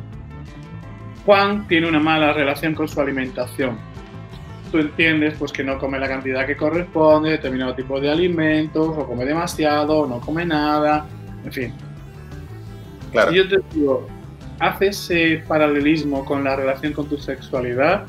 Juan 1.23 1.67
tiene 1.67 1.87
una 1.87 1.99
mala 1.99 2.33
relación 2.33 2.73
con 2.73 2.87
su 2.87 2.99
alimentación, 2.99 3.77
tú 4.71 4.79
entiendes 4.79 5.35
pues 5.37 5.51
que 5.51 5.63
no 5.63 5.77
come 5.77 5.99
la 5.99 6.07
cantidad 6.07 6.47
que 6.47 6.57
corresponde, 6.57 7.29
determinado 7.29 7.75
tipo 7.75 7.99
de 7.99 8.09
alimentos, 8.09 8.87
o 8.97 9.05
come 9.05 9.25
demasiado, 9.25 9.99
o 9.99 10.07
no 10.07 10.19
come 10.19 10.43
nada, 10.43 11.05
en 11.45 11.51
fin. 11.51 11.73
Claro. 13.11 13.29
Si 13.29 13.37
yo 13.37 13.47
te 13.47 13.57
digo, 13.75 14.07
haces 14.57 15.11
ese 15.11 15.43
paralelismo 15.47 16.25
con 16.25 16.43
la 16.43 16.55
relación 16.55 16.93
con 16.93 17.07
tu 17.07 17.17
sexualidad, 17.17 18.07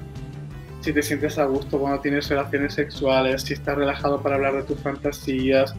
si 0.85 0.93
te 0.93 1.03
sientes 1.03 1.39
a 1.39 1.47
gusto 1.47 1.79
cuando 1.79 1.99
tienes 2.01 2.29
relaciones 2.29 2.75
sexuales, 2.75 3.41
si 3.41 3.55
estás 3.55 3.79
relajado 3.79 4.21
para 4.21 4.35
hablar 4.35 4.55
de 4.55 4.65
tus 4.65 4.79
fantasías, 4.81 5.75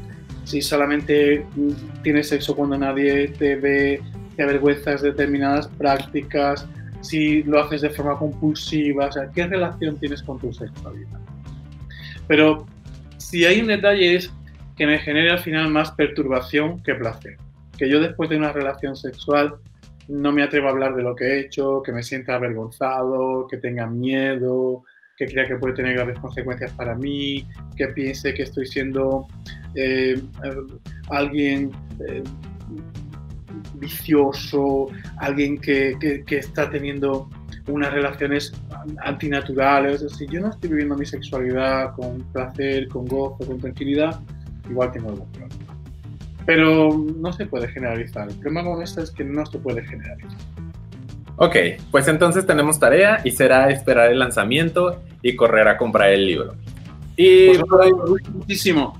si 0.45 0.63
solamente 0.63 1.45
tienes 2.01 2.29
sexo 2.29 2.55
cuando 2.55 2.75
nadie 2.75 3.27
te 3.27 3.55
ve, 3.55 4.01
te 4.35 4.41
avergüenzas 4.41 5.03
de 5.03 5.11
determinadas 5.11 5.67
prácticas, 5.67 6.67
si 7.01 7.43
lo 7.43 7.61
haces 7.61 7.81
de 7.81 7.91
forma 7.91 8.17
compulsiva, 8.17 9.05
o 9.05 9.11
sea, 9.11 9.29
¿qué 9.31 9.45
relación 9.45 9.99
tienes 9.99 10.23
con 10.23 10.39
tu 10.39 10.51
sexualidad? 10.51 11.19
Pero 12.27 12.65
si 13.17 13.45
hay 13.45 13.61
un 13.61 13.67
detalle 13.67 14.15
es 14.15 14.33
que 14.75 14.87
me 14.87 14.97
genera 14.97 15.33
al 15.33 15.39
final 15.39 15.69
más 15.69 15.91
perturbación 15.91 16.81
que 16.81 16.95
placer. 16.95 17.37
Que 17.77 17.87
yo 17.87 17.99
después 17.99 18.31
de 18.31 18.37
una 18.37 18.51
relación 18.51 18.95
sexual 18.95 19.53
no 20.07 20.31
me 20.31 20.41
atrevo 20.41 20.67
a 20.67 20.71
hablar 20.71 20.95
de 20.95 21.03
lo 21.03 21.15
que 21.15 21.25
he 21.25 21.39
hecho, 21.41 21.83
que 21.83 21.91
me 21.91 22.01
sienta 22.01 22.33
avergonzado, 22.33 23.45
que 23.47 23.57
tenga 23.57 23.85
miedo, 23.85 24.83
que 25.17 25.25
crea 25.27 25.47
que 25.47 25.55
puede 25.55 25.73
tener 25.73 25.93
graves 25.93 26.19
consecuencias 26.19 26.71
para 26.73 26.95
mí, 26.95 27.47
que 27.75 27.87
piense 27.89 28.33
que 28.33 28.43
estoy 28.43 28.65
siendo 28.65 29.27
eh, 29.75 30.21
alguien 31.09 31.71
eh, 32.07 32.23
vicioso, 33.75 34.87
alguien 35.17 35.57
que, 35.57 35.95
que, 35.99 36.23
que, 36.25 36.37
está 36.37 36.69
teniendo 36.69 37.29
unas 37.67 37.93
relaciones 37.93 38.53
antinaturales. 39.03 40.01
Es 40.01 40.11
decir, 40.11 40.29
yo 40.29 40.41
no 40.41 40.49
estoy 40.49 40.69
viviendo 40.69 40.95
mi 40.95 41.05
sexualidad 41.05 41.93
con 41.93 42.21
placer, 42.33 42.87
con 42.89 43.05
gozo, 43.05 43.45
con 43.45 43.59
tranquilidad, 43.59 44.19
igual 44.69 44.91
tengo 44.91 45.09
algún 45.09 45.31
problema. 45.31 45.55
Pero 46.45 47.05
no 47.17 47.33
se 47.33 47.45
puede 47.45 47.67
generalizar. 47.69 48.29
El 48.29 48.35
problema 48.35 48.69
con 48.69 48.83
esto 48.83 49.01
es 49.01 49.11
que 49.11 49.23
no 49.23 49.45
se 49.45 49.57
puede 49.59 49.83
generalizar. 49.83 50.37
Ok, 51.37 51.55
pues 51.91 52.07
entonces 52.07 52.45
tenemos 52.45 52.79
tarea 52.79 53.19
y 53.25 53.31
será 53.31 53.69
esperar 53.69 54.09
el 54.09 54.19
lanzamiento 54.19 55.01
y 55.25 55.35
correr 55.35 55.67
a 55.67 55.75
comprar 55.75 56.11
el 56.11 56.27
libro. 56.27 56.53
Y 57.17 57.57
pues, 57.57 57.91
muchísimo. 58.31 58.95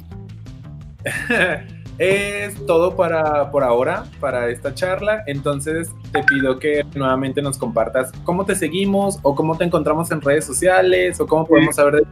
es 1.99 2.65
todo 2.65 2.95
para 2.95 3.51
por 3.51 3.63
ahora, 3.63 4.05
para 4.19 4.49
esta 4.49 4.73
charla. 4.73 5.23
Entonces 5.27 5.93
te 6.11 6.23
pido 6.23 6.57
que 6.57 6.83
nuevamente 6.95 7.43
nos 7.43 7.59
compartas 7.59 8.11
cómo 8.23 8.43
te 8.43 8.55
seguimos 8.55 9.19
o 9.21 9.35
cómo 9.35 9.55
te 9.55 9.65
encontramos 9.65 10.09
en 10.09 10.19
redes 10.19 10.45
sociales 10.45 11.19
o 11.19 11.27
cómo 11.27 11.45
podemos 11.45 11.75
saber 11.75 11.97
de 11.97 12.05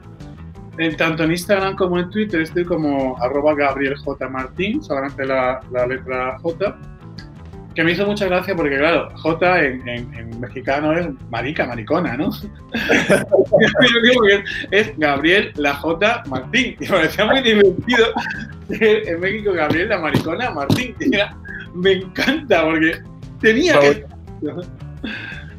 en, 0.77 0.95
tanto 0.95 1.23
en 1.23 1.31
Instagram 1.31 1.75
como 1.75 1.97
en 1.97 2.09
Twitter 2.11 2.41
estoy 2.41 2.65
como 2.65 3.17
arroba 3.19 3.55
Gabriel 3.55 3.95
J. 3.97 4.29
Martín, 4.29 4.83
solamente 4.83 5.25
la, 5.25 5.59
la 5.71 5.87
letra 5.87 6.37
J 6.39 6.77
que 7.75 7.83
me 7.83 7.91
hizo 7.91 8.05
mucha 8.05 8.25
gracia 8.25 8.55
porque, 8.55 8.77
claro, 8.77 9.09
J 9.15 9.63
en, 9.63 10.39
mexicano 10.39 10.93
es 10.97 11.07
marica, 11.29 11.65
maricona, 11.65 12.15
¿no? 12.15 12.29
es 14.71 14.97
Gabriel 14.97 15.51
la 15.55 15.73
J 15.75 16.23
Martín. 16.27 16.75
Y 16.79 16.83
me 16.83 16.89
parecía 16.89 17.25
muy 17.25 17.41
divertido 17.41 18.07
en 18.69 19.19
México 19.19 19.53
Gabriel 19.53 19.89
la 19.89 19.99
maricona 19.99 20.51
Martín. 20.51 20.95
Me 21.73 21.93
encanta 21.93 22.63
porque 22.63 23.01
tenía 23.41 23.79
que... 23.79 24.05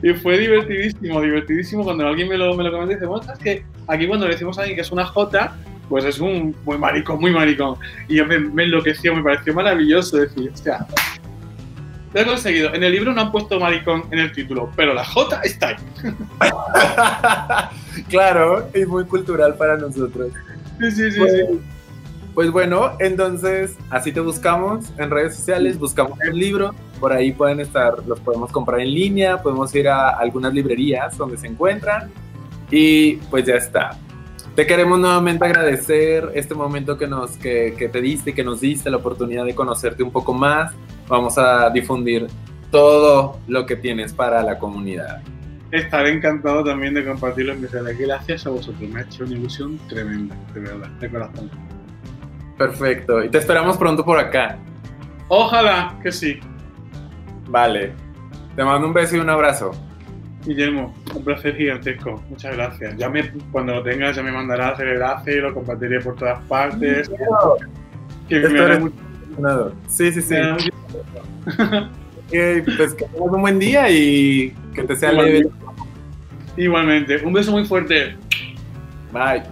Y 0.02 0.12
fue 0.12 0.36
divertidísimo, 0.36 1.22
divertidísimo 1.22 1.82
cuando 1.82 2.06
alguien 2.06 2.28
me 2.28 2.36
lo, 2.36 2.54
me 2.54 2.64
lo 2.64 2.70
comenta 2.70 2.92
y 2.92 2.96
dice, 2.96 3.06
bueno, 3.06 3.32
es 3.32 3.38
que 3.38 3.64
aquí 3.88 4.06
cuando 4.06 4.26
le 4.26 4.32
decimos 4.32 4.58
a 4.58 4.60
alguien 4.60 4.76
que 4.76 4.82
es 4.82 4.92
una 4.92 5.06
J, 5.06 5.56
pues 5.88 6.04
es 6.04 6.20
un 6.20 6.54
muy 6.66 6.76
maricón, 6.76 7.20
muy 7.20 7.30
maricón. 7.30 7.76
Y 8.06 8.16
yo 8.16 8.26
me, 8.26 8.38
me 8.38 8.64
enloqueció, 8.64 9.14
me 9.14 9.22
pareció 9.22 9.54
maravilloso 9.54 10.18
decir, 10.18 10.50
o 10.52 10.56
sea, 10.58 10.86
lo 12.14 12.20
he 12.20 12.24
conseguido. 12.24 12.72
En 12.72 12.84
el 12.84 12.92
libro 12.92 13.12
no 13.12 13.20
han 13.20 13.32
puesto 13.32 13.58
maricón 13.58 14.04
en 14.12 14.20
el 14.20 14.32
título, 14.32 14.70
pero 14.76 14.94
la 14.94 15.04
J 15.04 15.40
está 15.42 15.68
ahí. 15.68 15.76
claro, 18.08 18.68
es 18.72 18.86
muy 18.86 19.04
cultural 19.04 19.56
para 19.56 19.76
nosotros. 19.76 20.30
Sí, 20.78 20.90
sí, 20.92 21.10
sí, 21.10 21.18
pues, 21.18 21.32
sí. 21.32 21.60
Pues 22.34 22.50
bueno, 22.50 22.92
entonces 23.00 23.76
así 23.90 24.12
te 24.12 24.20
buscamos 24.20 24.86
en 24.98 25.10
redes 25.10 25.36
sociales, 25.36 25.78
buscamos 25.78 26.18
el 26.20 26.38
libro, 26.38 26.74
por 27.00 27.12
ahí 27.12 27.32
pueden 27.32 27.60
estar, 27.60 27.94
los 28.06 28.18
podemos 28.20 28.50
comprar 28.50 28.80
en 28.80 28.92
línea, 28.92 29.42
podemos 29.42 29.74
ir 29.74 29.88
a 29.88 30.10
algunas 30.10 30.54
librerías 30.54 31.16
donde 31.16 31.36
se 31.36 31.46
encuentran 31.46 32.10
y 32.70 33.16
pues 33.30 33.44
ya 33.44 33.54
está. 33.54 33.98
Te 34.54 34.66
queremos 34.68 35.00
nuevamente 35.00 35.44
agradecer 35.44 36.30
este 36.34 36.54
momento 36.54 36.96
que, 36.96 37.08
nos, 37.08 37.36
que, 37.36 37.74
que 37.76 37.88
te 37.88 38.00
diste, 38.00 38.34
que 38.34 38.44
nos 38.44 38.60
diste 38.60 38.88
la 38.88 38.98
oportunidad 38.98 39.44
de 39.44 39.54
conocerte 39.54 40.04
un 40.04 40.12
poco 40.12 40.32
más, 40.32 40.72
vamos 41.08 41.36
a 41.38 41.70
difundir 41.70 42.28
todo 42.70 43.40
lo 43.48 43.66
que 43.66 43.74
tienes 43.74 44.12
para 44.12 44.44
la 44.44 44.58
comunidad. 44.58 45.22
Estaré 45.72 46.10
encantado 46.10 46.62
también 46.62 46.94
de 46.94 47.04
compartirlo 47.04 47.52
en 47.52 47.62
mis 47.62 47.72
redes. 47.72 47.98
Gracias 47.98 48.46
a 48.46 48.50
vosotros, 48.50 48.88
me 48.88 49.00
ha 49.00 49.02
hecho 49.02 49.24
una 49.24 49.34
ilusión 49.34 49.76
tremenda, 49.88 50.36
de 50.54 50.60
verdad, 50.60 50.88
de 50.88 51.10
corazón. 51.10 51.50
Perfecto, 52.56 53.24
y 53.24 53.30
te 53.30 53.38
esperamos 53.38 53.76
pronto 53.76 54.04
por 54.04 54.20
acá. 54.20 54.56
Ojalá 55.26 55.98
que 56.00 56.12
sí. 56.12 56.38
Vale, 57.48 57.92
te 58.54 58.62
mando 58.62 58.86
un 58.86 58.94
beso 58.94 59.16
y 59.16 59.18
un 59.18 59.30
abrazo. 59.30 59.72
Guillermo, 60.44 60.94
un 61.14 61.24
placer 61.24 61.56
gigantesco. 61.56 62.22
Muchas 62.28 62.54
gracias. 62.56 62.96
Ya 62.96 63.08
me, 63.08 63.30
cuando 63.50 63.74
lo 63.74 63.82
tengas, 63.82 64.16
ya 64.16 64.22
me 64.22 64.32
mandarás 64.32 64.78
el 64.80 64.88
enlace, 64.88 65.36
lo 65.36 65.54
compartiré 65.54 66.00
por 66.00 66.16
todas 66.16 66.40
partes. 66.42 67.10
Que 68.28 68.40
me 68.40 68.90
Sí, 69.88 70.12
sí, 70.12 70.22
sí. 70.22 70.34
pues 72.76 72.94
que 72.94 73.04
tengas 73.06 73.34
un 73.36 73.40
buen 73.42 73.58
día 73.58 73.90
y 73.90 74.54
que 74.74 74.82
te 74.82 74.96
sea 74.96 75.12
leve. 75.12 75.48
Igualmente. 76.56 77.24
Un 77.24 77.32
beso 77.32 77.52
muy 77.52 77.64
fuerte. 77.64 78.16
Bye. 79.12 79.42